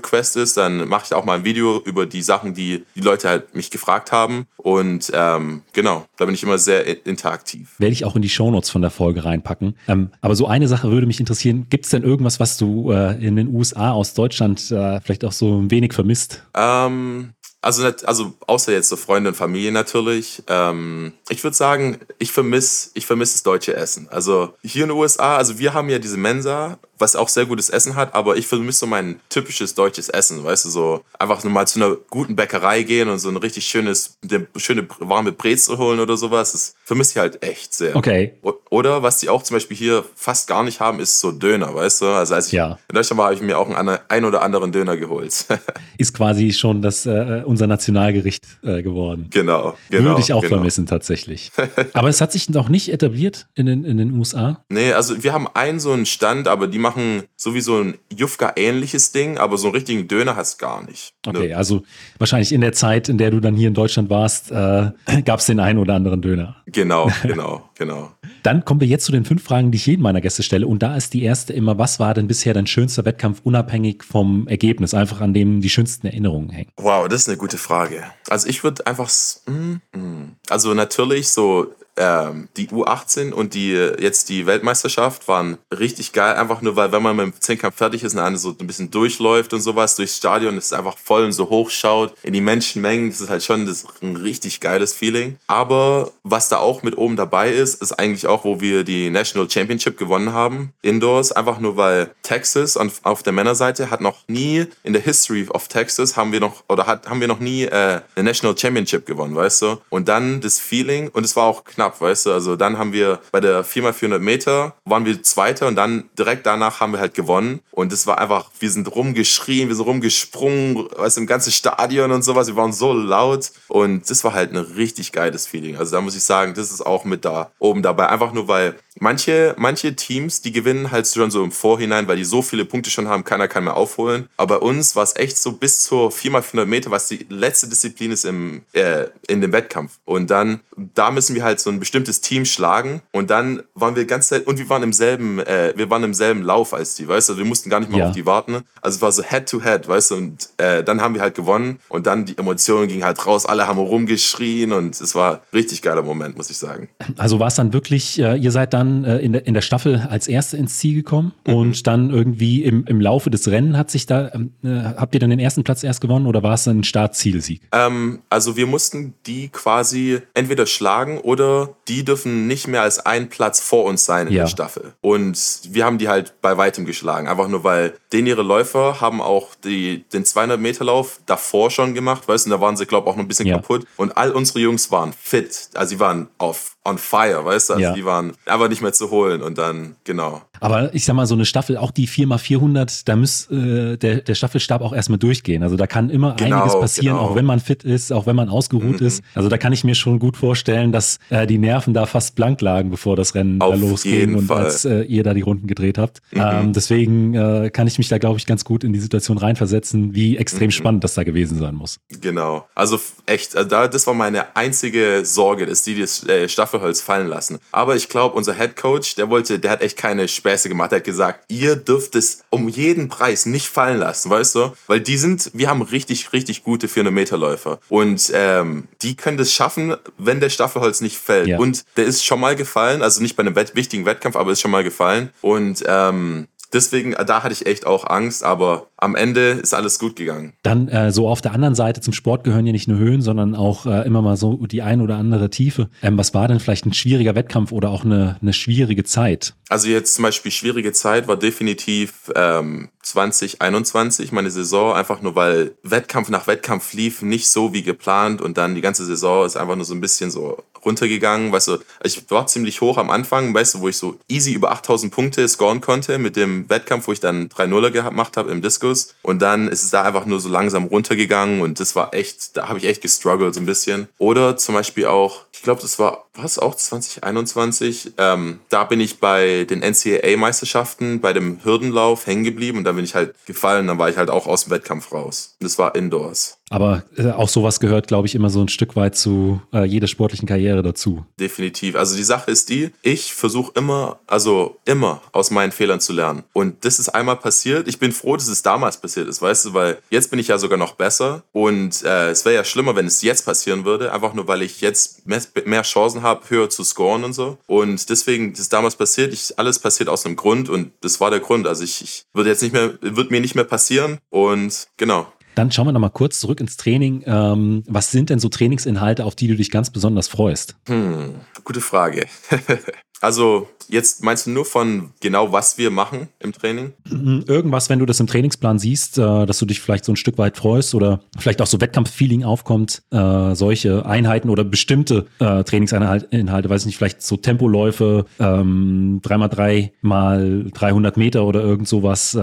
[0.05, 3.29] Video-Request ist, dann mache ich auch mal ein Video über die Sachen, die die Leute
[3.29, 4.47] halt mich gefragt haben.
[4.57, 7.75] Und ähm, genau, da bin ich immer sehr interaktiv.
[7.79, 9.77] Werde ich auch in die Shownotes von der Folge reinpacken.
[9.89, 11.67] Ähm, aber so eine Sache würde mich interessieren.
[11.71, 15.33] Gibt es denn irgendwas, was du äh, in den USA aus Deutschland äh, vielleicht auch
[15.33, 16.43] so ein wenig vermisst?
[16.55, 20.43] Ähm, Also, also außer jetzt so Freunde und Familie natürlich.
[20.49, 24.07] Ähm, ich würde sagen, ich vermisse ich vermiss das deutsche Essen.
[24.11, 27.71] Also hier in den USA, also wir haben ja diese Mensa, was auch sehr gutes
[27.71, 31.53] Essen hat, aber ich vermisse so mein typisches deutsches Essen, weißt du, so einfach nur
[31.53, 35.79] mal zu einer guten Bäckerei gehen und so ein richtig schönes, eine schöne warme Brezel
[35.79, 36.53] holen oder sowas.
[36.53, 37.97] Das vermisse ich halt echt sehr.
[37.97, 38.35] Okay.
[38.71, 42.03] Oder was die auch zum Beispiel hier fast gar nicht haben, ist so Döner, weißt
[42.03, 42.07] du?
[42.07, 42.79] Also als ich ja.
[42.89, 45.47] in Deutschland war, habe ich mir auch einen ein oder anderen Döner geholt.
[45.99, 49.29] ist quasi schon das, äh, unser Nationalgericht äh, geworden.
[49.31, 50.11] Genau, genau.
[50.11, 50.57] Würde ich auch genau.
[50.57, 51.53] vermissen tatsächlich.
[51.93, 54.65] aber es hat sich noch nicht etabliert in den, in den USA?
[54.69, 59.39] Nee, also wir haben einen so einen Stand, aber die machen sowieso ein Jufka-ähnliches Ding,
[59.39, 61.15] aber so einen richtigen Döner hast gar nicht.
[61.27, 61.57] Okay, ne?
[61.57, 61.83] also
[62.19, 64.91] wahrscheinlich in der Zeit, in der du dann hier in Deutschland warst, äh,
[65.25, 66.57] gab es den einen oder anderen Döner.
[66.67, 68.13] Genau, genau, genau.
[68.43, 70.67] Dann kommen wir jetzt zu den fünf Fragen, die ich jedem meiner Gäste stelle.
[70.67, 74.47] Und da ist die erste immer, was war denn bisher dein schönster Wettkampf, unabhängig vom
[74.47, 76.71] Ergebnis, einfach an dem die schönsten Erinnerungen hängen?
[76.77, 78.05] Wow, das ist eine gute Frage.
[78.29, 79.11] Also ich würde einfach,
[79.47, 80.37] mm, mm.
[80.51, 86.63] also natürlich so ähm, die U18 und die jetzt die Weltmeisterschaft waren richtig geil, einfach
[86.63, 89.53] nur weil wenn man mit dem Zehnkampf fertig ist und dann so ein bisschen durchläuft
[89.53, 93.31] und sowas durchs Stadion, ist einfach voll und so hochschaut in die Menschenmengen, das ist
[93.31, 95.39] halt schon das ein richtig geiles Feeling.
[95.47, 99.49] Aber was da auch mit oben dabei ist, ist eigentlich auch, wo wir die National
[99.49, 104.93] Championship gewonnen haben, Indoors, einfach nur weil Texas auf der Männerseite hat noch nie in
[104.93, 108.25] der History of Texas haben wir noch oder hat, haben wir noch nie äh, eine
[108.25, 109.77] National Championship gewonnen, weißt du?
[109.91, 112.33] Und dann das Feeling und es war auch knapp knapp, weißt du.
[112.33, 116.81] Also dann haben wir bei der 4x400 Meter waren wir Zweiter und dann direkt danach
[116.81, 117.61] haben wir halt gewonnen.
[117.71, 122.11] Und es war einfach, wir sind rumgeschrien, wir sind rumgesprungen, weißt du, im ganzen Stadion
[122.13, 122.47] und sowas.
[122.47, 125.77] Wir waren so laut und das war halt ein richtig geiles Feeling.
[125.77, 128.09] Also da muss ich sagen, das ist auch mit da oben dabei.
[128.09, 132.25] Einfach nur, weil manche, manche Teams, die gewinnen halt schon so im Vorhinein, weil die
[132.25, 134.29] so viele Punkte schon haben, keiner kann mehr aufholen.
[134.37, 138.13] Aber bei uns war es echt so bis zur 4x400 Meter, was die letzte Disziplin
[138.13, 139.99] ist im, äh, in dem Wettkampf.
[140.05, 140.61] Und dann,
[140.95, 143.03] da müssen wir halt so ein bestimmtes Team schlagen.
[143.13, 146.43] Und dann waren wir ganz und wir waren im selben, äh, wir waren im selben
[146.43, 148.09] Lauf als die, weißt du, wir mussten gar nicht mehr ja.
[148.09, 148.63] auf die warten.
[148.81, 151.35] Also es war so Head to Head, weißt du, und äh, dann haben wir halt
[151.35, 155.41] gewonnen und dann die Emotionen gingen halt raus, alle haben rumgeschrien und es war ein
[155.53, 156.89] richtig geiler Moment, muss ich sagen.
[157.17, 159.61] Also war es dann wirklich, äh, ihr seid dann dann äh, in, der, in der
[159.61, 161.55] Staffel als Erste ins Ziel gekommen mhm.
[161.55, 165.21] und dann irgendwie im, im Laufe des Rennen hat sich da, ähm, äh, habt ihr
[165.21, 167.63] dann den ersten Platz erst gewonnen oder war es ein Startzielsieg?
[167.73, 173.29] Ähm, also wir mussten die quasi entweder schlagen oder die dürfen nicht mehr als ein
[173.29, 174.43] Platz vor uns sein in ja.
[174.43, 174.95] der Staffel.
[175.01, 179.21] Und wir haben die halt bei weitem geschlagen, einfach nur weil den ihre Läufer haben
[179.21, 183.09] auch die, den 200 Meter Lauf davor schon gemacht, weißt du, da waren sie glaube
[183.09, 183.57] ich auch noch ein bisschen ja.
[183.57, 187.75] kaputt und all unsere Jungs waren fit, also sie waren auf on fire, weißt du?
[187.75, 187.93] Also ja.
[187.93, 190.43] die waren aber nicht mehr zu holen und dann, genau.
[190.61, 194.35] Aber ich sag mal, so eine Staffel, auch die 4x400, da muss äh, der, der
[194.35, 195.63] Staffelstab auch erstmal durchgehen.
[195.63, 197.31] Also da kann immer genau, einiges passieren, genau.
[197.31, 199.07] auch wenn man fit ist, auch wenn man ausgeruht mhm.
[199.07, 199.23] ist.
[199.35, 202.61] Also da kann ich mir schon gut vorstellen, dass äh, die Nerven da fast blank
[202.61, 204.65] lagen, bevor das Rennen Auf da losging und Fall.
[204.65, 206.21] als äh, ihr da die Runden gedreht habt.
[206.33, 206.41] Mhm.
[206.41, 210.15] Ähm, deswegen äh, kann ich mich da, glaube ich, ganz gut in die Situation reinversetzen,
[210.15, 210.73] wie extrem mhm.
[210.73, 211.99] spannend das da gewesen sein muss.
[212.21, 212.67] Genau.
[212.75, 217.01] Also echt, also da, das war meine einzige Sorge, dass die das äh, Staffel Staffelholz
[217.01, 217.59] fallen lassen.
[217.73, 220.93] Aber ich glaube, unser Head Coach, der wollte, der hat echt keine Späße gemacht.
[220.93, 224.73] Er hat gesagt, ihr dürft es um jeden Preis nicht fallen lassen, weißt du?
[224.87, 227.81] Weil die sind, wir haben richtig, richtig gute 400 Meter Läufer.
[227.89, 231.49] Und ähm, die können das schaffen, wenn der Staffelholz nicht fällt.
[231.49, 231.59] Ja.
[231.59, 234.71] Und der ist schon mal gefallen, also nicht bei einem wichtigen Wettkampf, aber ist schon
[234.71, 235.31] mal gefallen.
[235.41, 240.17] Und ähm, deswegen, da hatte ich echt auch Angst, aber am Ende ist alles gut
[240.17, 240.55] gegangen.
[240.63, 243.55] Dann äh, so auf der anderen Seite zum Sport gehören ja nicht nur Höhen, sondern
[243.55, 245.91] auch äh, immer mal so die ein oder andere Tiefe.
[246.03, 249.55] Ähm, was war denn vielleicht ein schwieriger Wettkampf oder auch eine, eine schwierige Zeit?
[249.69, 255.73] Also jetzt zum Beispiel schwierige Zeit war definitiv ähm, 2021, meine Saison, einfach nur weil
[255.83, 259.77] Wettkampf nach Wettkampf lief nicht so wie geplant und dann die ganze Saison ist einfach
[259.77, 261.53] nur so ein bisschen so runtergegangen.
[261.53, 264.71] Weißt du, ich war ziemlich hoch am Anfang, weißt du, wo ich so easy über
[264.73, 268.61] 8000 Punkte scoren konnte mit dem Wettkampf, wo ich dann 3-0er gemacht habe im
[268.95, 269.15] Diskus.
[269.23, 272.69] Und dann ist es da einfach nur so langsam runtergegangen und das war echt, da
[272.69, 274.09] habe ich echt gestruggelt so ein bisschen.
[274.19, 279.21] Oder zum Beispiel auch, ich glaube, das war, was auch 2021, ähm, da bin ich
[279.21, 283.99] bei den NCAA-Meisterschaften bei dem Hürdenlauf hängen geblieben und da bin ich halt gefallen, dann
[283.99, 285.57] war ich halt auch aus dem Wettkampf raus.
[285.61, 286.59] Das war Indoors.
[286.75, 290.09] Aber äh, auch sowas gehört, glaube ich, immer so ein Stück weit zu äh, jeder
[290.09, 291.25] sportlichen Karriere dazu.
[291.39, 291.95] Definitiv.
[291.95, 296.43] Also die Sache ist die, ich versuche immer, also immer aus meinen Fehlern zu lernen.
[296.53, 297.87] Und das ist einmal passiert.
[297.87, 300.59] Ich bin froh, dass es damals passiert ist, weißt du, weil jetzt bin ich ja
[300.59, 301.45] sogar noch besser.
[301.53, 304.81] Und äh, es wäre ja schlimmer, wenn es jetzt passieren würde, einfach nur weil ich
[304.81, 307.59] jetzt mehr, mehr Chancen habe, höher zu scoren und so.
[307.67, 309.33] Und deswegen das ist damals passiert.
[309.33, 311.67] Ich, alles passiert aus einem Grund und das war der Grund.
[311.69, 314.19] Also ich, ich würde jetzt nicht mehr, wird mir nicht mehr passieren.
[314.31, 315.33] Und genau.
[315.55, 317.23] Dann schauen wir nochmal kurz zurück ins Training.
[317.27, 320.75] Ähm, was sind denn so Trainingsinhalte, auf die du dich ganz besonders freust?
[320.89, 322.27] Hm, gute Frage.
[323.25, 326.93] Also jetzt meinst du nur von genau, was wir machen im Training?
[327.09, 330.17] Mhm, irgendwas, wenn du das im Trainingsplan siehst, äh, dass du dich vielleicht so ein
[330.17, 335.65] Stück weit freust oder vielleicht auch so Wettkampffeeling aufkommt, äh, solche Einheiten oder bestimmte äh,
[335.65, 342.37] Trainingsinhalte, weiß ich nicht, vielleicht so Tempoläufe, ähm, 3x3 mal 300 Meter oder irgend sowas.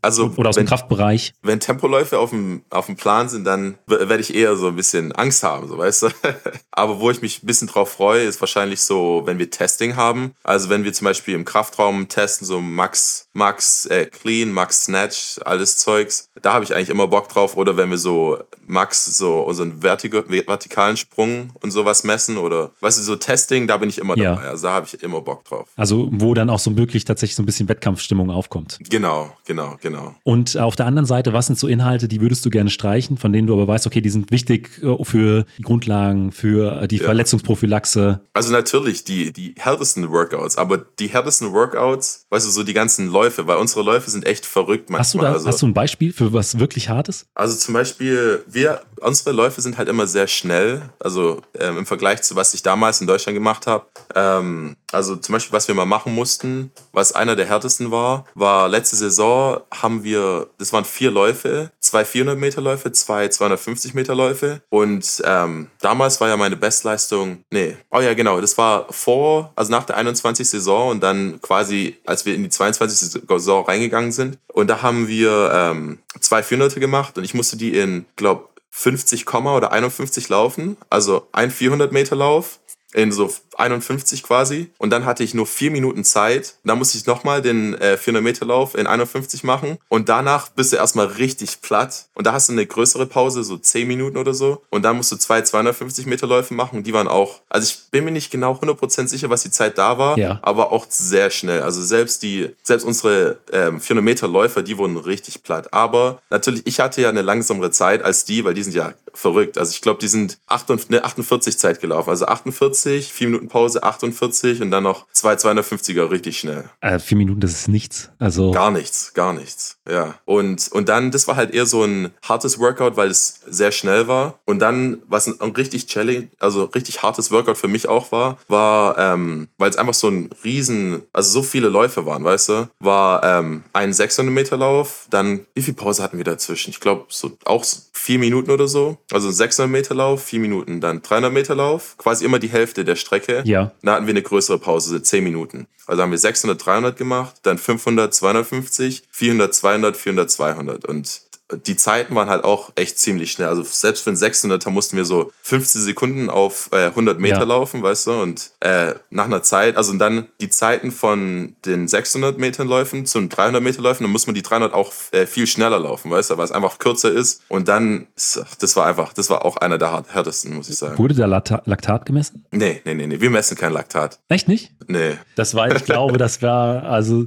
[0.00, 1.34] Also oder aus wenn, dem Kraftbereich.
[1.42, 5.12] Wenn Tempoläufe auf dem, auf dem Plan sind, dann werde ich eher so ein bisschen
[5.12, 6.08] Angst haben, so weißt du.
[6.70, 9.97] Aber wo ich mich ein bisschen drauf freue, ist wahrscheinlich so, wenn wir Testing haben.
[10.42, 15.38] Also wenn wir zum Beispiel im Kraftraum testen, so Max, Max äh, Clean, Max Snatch,
[15.44, 17.56] alles Zeugs, da habe ich eigentlich immer Bock drauf.
[17.56, 23.02] Oder wenn wir so Max, so unseren vertikalen Sprung und sowas messen oder weißt du,
[23.02, 24.34] so Testing, da bin ich immer ja.
[24.34, 24.48] dabei.
[24.48, 25.68] Also da habe ich immer Bock drauf.
[25.76, 28.78] Also wo dann auch so wirklich tatsächlich so ein bisschen Wettkampfstimmung aufkommt.
[28.90, 30.14] Genau, genau, genau.
[30.24, 33.32] Und auf der anderen Seite, was sind so Inhalte, die würdest du gerne streichen, von
[33.32, 37.04] denen du aber weißt, okay, die sind wichtig äh, für die Grundlagen, für die ja.
[37.04, 38.20] Verletzungsprophylaxe?
[38.32, 43.12] Also natürlich die, die härtesten Workouts, aber die härtesten Workouts, weißt du, so die ganzen
[43.28, 45.00] Läufe, weil unsere Läufe sind echt verrückt manchmal.
[45.00, 47.26] Hast du, da, also, hast du ein Beispiel für was wirklich Hartes?
[47.34, 52.22] Also zum Beispiel, wir, unsere Läufe sind halt immer sehr schnell, also ähm, im Vergleich
[52.22, 53.86] zu was ich damals in Deutschland gemacht habe.
[54.14, 58.68] Ähm, also zum Beispiel, was wir mal machen mussten, was einer der härtesten war, war
[58.68, 64.14] letzte Saison haben wir, das waren vier Läufe, zwei 400 Meter Läufe, zwei 250 Meter
[64.14, 69.52] Läufe und ähm, damals war ja meine Bestleistung, nee, oh ja genau, das war vor,
[69.56, 70.48] also nach der 21.
[70.48, 73.22] Saison und dann quasi, als wir in die 22.
[73.26, 77.76] Saison reingegangen sind und da haben wir ähm, zwei 400 gemacht und ich musste die
[77.76, 82.60] in, glaube 50, oder 51 laufen, also ein 400 Meter Lauf
[82.94, 84.70] in so 51 quasi.
[84.78, 86.54] Und dann hatte ich nur vier Minuten Zeit.
[86.64, 89.78] Dann musste ich nochmal den äh, 400 Meter Lauf in 51 machen.
[89.88, 92.06] Und danach bist du erstmal richtig platt.
[92.14, 94.62] Und da hast du eine größere Pause, so 10 Minuten oder so.
[94.70, 96.78] Und dann musst du zwei 250 Meter Läufe machen.
[96.78, 99.76] Und die waren auch, also ich bin mir nicht genau 100% sicher, was die Zeit
[99.76, 100.38] da war, ja.
[100.42, 101.62] aber auch sehr schnell.
[101.62, 105.72] Also selbst die, selbst unsere ähm, 400 Meter Läufer, die wurden richtig platt.
[105.74, 109.58] Aber natürlich, ich hatte ja eine langsamere Zeit als die, weil die sind ja verrückt.
[109.58, 112.10] Also ich glaube, die sind 48, ne, 48 Zeit gelaufen.
[112.10, 116.64] Also 48, 4 Minuten Pause, 48 und dann noch zwei 250er richtig schnell.
[116.80, 118.10] Äh, vier Minuten, das ist nichts.
[118.18, 119.78] Also gar nichts, gar nichts.
[119.88, 120.14] Ja.
[120.24, 124.08] Und, und dann, das war halt eher so ein hartes Workout, weil es sehr schnell
[124.08, 124.38] war.
[124.44, 128.38] Und dann, was ein, ein richtig challenge, also richtig hartes Workout für mich auch war,
[128.48, 132.68] war, ähm, weil es einfach so ein riesen, also so viele Läufe waren, weißt du,
[132.80, 136.70] war ähm, ein 600 Meter Lauf, dann, wie viel Pause hatten wir dazwischen?
[136.70, 138.98] Ich glaube, so auch vier Minuten oder so.
[139.12, 142.67] Also ein 600 Meter Lauf, vier Minuten, dann 300 Meter Lauf, quasi immer die Hälfte
[142.72, 143.42] der Strecke.
[143.44, 143.72] Ja.
[143.82, 145.66] Da hatten wir eine größere Pause, so 10 Minuten.
[145.86, 151.27] Also haben wir 600, 300 gemacht, dann 500, 250, 400, 200, 400, 200 und
[151.64, 153.48] die Zeiten waren halt auch echt ziemlich schnell.
[153.48, 157.44] Also selbst für einen 600er mussten wir so 15 Sekunden auf äh, 100 Meter ja.
[157.44, 158.12] laufen, weißt du?
[158.22, 163.18] Und äh, nach einer Zeit, also dann die Zeiten von den 600 Metern Läufen zu
[163.18, 166.30] den 300 Meter Läufen, dann muss man die 300 auch äh, viel schneller laufen, weißt
[166.30, 166.36] du?
[166.36, 167.42] Weil es einfach kürzer ist.
[167.48, 170.98] Und dann, das war einfach, das war auch einer der härtesten, muss ich sagen.
[170.98, 172.44] Wurde der Laktat gemessen?
[172.50, 173.20] Nee, nee, nee, nee.
[173.20, 174.18] Wir messen kein Laktat.
[174.28, 174.72] Echt nicht?
[174.86, 175.12] Nee.
[175.34, 177.22] Das war, ich glaube, das war, also,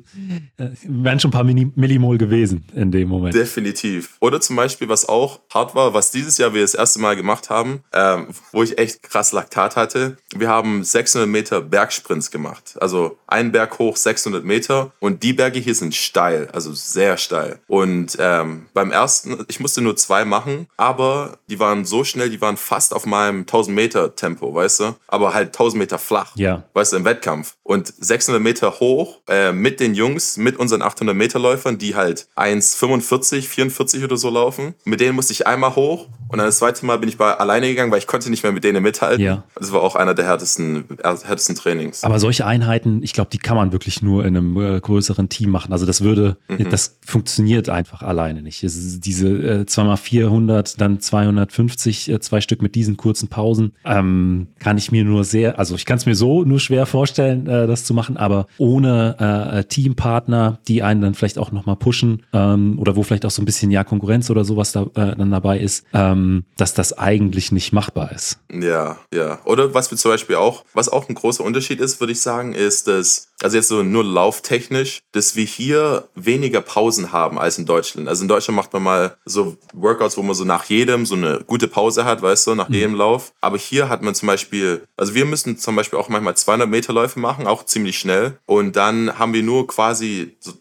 [0.57, 3.33] äh, wären schon ein paar Millimol gewesen in dem Moment.
[3.33, 4.10] Definitiv.
[4.19, 7.49] Oder zum Beispiel, was auch hart war, was dieses Jahr wir das erste Mal gemacht
[7.49, 10.17] haben, ähm, wo ich echt krass Laktat hatte.
[10.35, 12.75] Wir haben 600 Meter Bergsprints gemacht.
[12.79, 14.91] Also ein Berg hoch, 600 Meter.
[14.99, 17.59] Und die Berge hier sind steil, also sehr steil.
[17.67, 22.41] Und ähm, beim ersten, ich musste nur zwei machen, aber die waren so schnell, die
[22.41, 24.95] waren fast auf meinem 1000 Meter Tempo, weißt du?
[25.07, 26.63] Aber halt 1000 Meter flach, ja.
[26.73, 27.55] weißt du, im Wettkampf.
[27.63, 32.27] Und 600 Meter hoch äh, mit den Jungs, mit unseren 800 Meter Läufern, die halt
[32.35, 34.75] 1,45, 44 oder so laufen.
[34.83, 37.67] Mit denen musste ich einmal hoch und dann das zweite Mal bin ich bei alleine
[37.67, 39.21] gegangen, weil ich konnte nicht mehr mit denen mithalten.
[39.21, 39.43] Ja.
[39.55, 42.05] Das war auch einer der härtesten, härtesten Trainings.
[42.05, 45.49] Aber solche Einheiten, ich glaube, die kann man wirklich nur in einem äh, größeren Team
[45.49, 45.73] machen.
[45.73, 46.69] Also das würde, mhm.
[46.69, 48.61] das funktioniert einfach alleine nicht.
[48.61, 54.89] diese äh, 2x400, dann 250, äh, zwei Stück mit diesen kurzen Pausen, ähm, kann ich
[54.89, 57.93] mir nur sehr, also ich kann es mir so nur schwer vorstellen, äh, das zu
[57.93, 63.03] machen, aber ohne äh, Teampartner, die einen dann vielleicht auch nochmal pushen ähm, oder wo
[63.03, 66.20] vielleicht auch so ein bisschen ja Konkurrenz oder sowas da, äh, dann dabei ist, ähm,
[66.57, 68.39] dass das eigentlich nicht machbar ist.
[68.51, 69.39] Ja, ja.
[69.45, 72.53] Oder was wir zum Beispiel auch, was auch ein großer Unterschied ist, würde ich sagen,
[72.53, 77.65] ist, dass, also jetzt so nur lauftechnisch, dass wir hier weniger Pausen haben als in
[77.65, 78.07] Deutschland.
[78.07, 81.43] Also in Deutschland macht man mal so Workouts, wo man so nach jedem so eine
[81.45, 82.75] gute Pause hat, weißt du, nach mhm.
[82.75, 83.33] jedem Lauf.
[83.41, 86.93] Aber hier hat man zum Beispiel, also wir müssen zum Beispiel auch manchmal 200 Meter
[86.93, 88.37] Läufe machen, auch ziemlich schnell.
[88.45, 90.53] Und dann haben wir nur quasi so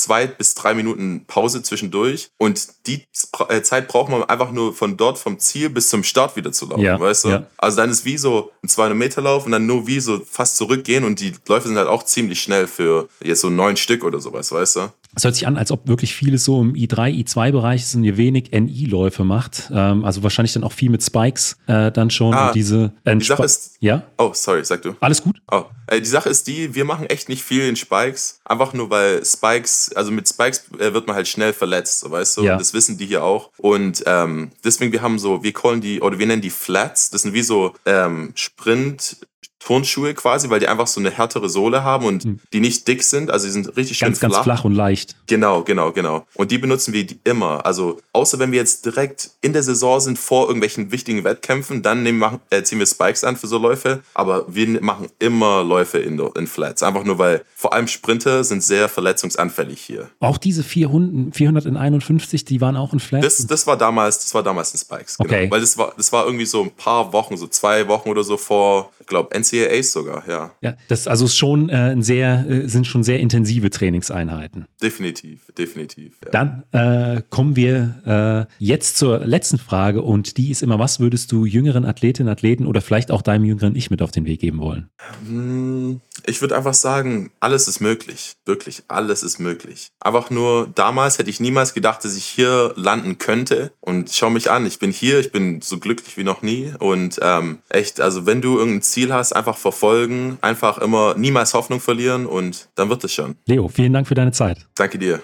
[0.00, 3.04] zwei bis drei Minuten Pause zwischendurch und die
[3.48, 6.66] äh, Zeit braucht man einfach nur von dort vom Ziel bis zum Start wieder zu
[6.66, 7.28] laufen, ja, weißt du?
[7.28, 7.46] Ja.
[7.58, 10.56] Also dann ist wie so ein 200 Meter Lauf und dann nur wie so fast
[10.56, 14.20] zurückgehen und die Läufe sind halt auch ziemlich schnell für jetzt so neun Stück oder
[14.20, 14.88] sowas, weißt du?
[15.16, 18.16] Es hört sich an, als ob wirklich vieles so im I3, I2-Bereich ist und ihr
[18.16, 19.70] wenig NI-Läufe macht.
[19.72, 22.32] Ähm, also wahrscheinlich dann auch viel mit Spikes äh, dann schon.
[22.32, 24.04] Ah, und diese die Sache ist, ja?
[24.18, 24.94] Oh, sorry, sag du.
[25.00, 25.42] Alles gut?
[25.50, 28.40] Oh, äh, die Sache ist die, wir machen echt nicht viel in Spikes.
[28.44, 32.36] Einfach nur, weil Spikes, also mit Spikes äh, wird man halt schnell verletzt, so weißt
[32.36, 32.44] du?
[32.44, 32.56] Ja.
[32.56, 33.50] Das wissen die hier auch.
[33.58, 37.10] Und ähm, deswegen, wir haben so, wir callen die, oder wir nennen die Flats.
[37.10, 39.16] Das sind wie so ähm, Sprint,
[39.60, 42.40] Turnschuhe quasi, weil die einfach so eine härtere Sohle haben und mhm.
[42.52, 43.30] die nicht dick sind.
[43.30, 44.30] Also die sind richtig schön ganz, flach.
[44.30, 45.16] Ganz flach und leicht.
[45.26, 46.26] Genau, genau, genau.
[46.34, 47.64] Und die benutzen wir immer.
[47.64, 52.02] Also außer wenn wir jetzt direkt in der Saison sind vor irgendwelchen wichtigen Wettkämpfen, dann
[52.02, 54.02] nehmen, äh, ziehen wir Spikes an für so Läufe.
[54.14, 56.82] Aber wir machen immer Läufe in, in Flats.
[56.82, 60.08] Einfach nur, weil vor allem Sprinter sind sehr verletzungsanfällig hier.
[60.20, 63.36] Auch diese 400, 451, die waren auch in Flats?
[63.36, 65.18] Das, das war damals, das war damals in Spikes.
[65.18, 65.28] Genau.
[65.28, 65.50] Okay.
[65.50, 68.36] Weil das war, das war irgendwie so ein paar Wochen, so zwei Wochen oder so
[68.38, 70.52] vor, glaube, NCAAs sogar, ja.
[70.62, 74.64] Ja, das also schon äh, ein sehr, äh, sind schon sehr intensive Trainingseinheiten.
[74.82, 76.14] Definitiv, definitiv.
[76.24, 76.30] Ja.
[76.30, 81.30] Dann äh, kommen wir äh, jetzt zur letzten Frage und die ist immer, was würdest
[81.32, 84.60] du jüngeren Athletinnen, Athleten oder vielleicht auch deinem jüngeren Ich mit auf den Weg geben
[84.60, 84.88] wollen?
[85.26, 88.34] Hm, ich würde einfach sagen, alles ist möglich.
[88.46, 89.90] Wirklich, alles ist möglich.
[90.00, 93.72] Einfach nur, damals hätte ich niemals gedacht, dass ich hier landen könnte.
[93.80, 96.72] Und schau mich an, ich bin hier, ich bin so glücklich wie noch nie.
[96.78, 101.80] Und ähm, echt, also wenn du irgendein Ziel hast, einfach verfolgen, einfach immer niemals Hoffnung
[101.80, 103.36] verlieren und dann wird es schon.
[103.46, 104.66] Leo, vielen Dank für deine Zeit.
[104.74, 105.20] Danke dir.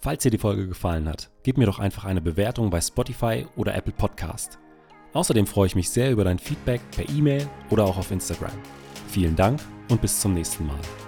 [0.00, 3.74] Falls dir die Folge gefallen hat, gib mir doch einfach eine Bewertung bei Spotify oder
[3.74, 4.58] Apple Podcast.
[5.14, 8.52] Außerdem freue ich mich sehr über dein Feedback per E-Mail oder auch auf Instagram.
[9.08, 9.60] Vielen Dank
[9.90, 11.07] und bis zum nächsten Mal.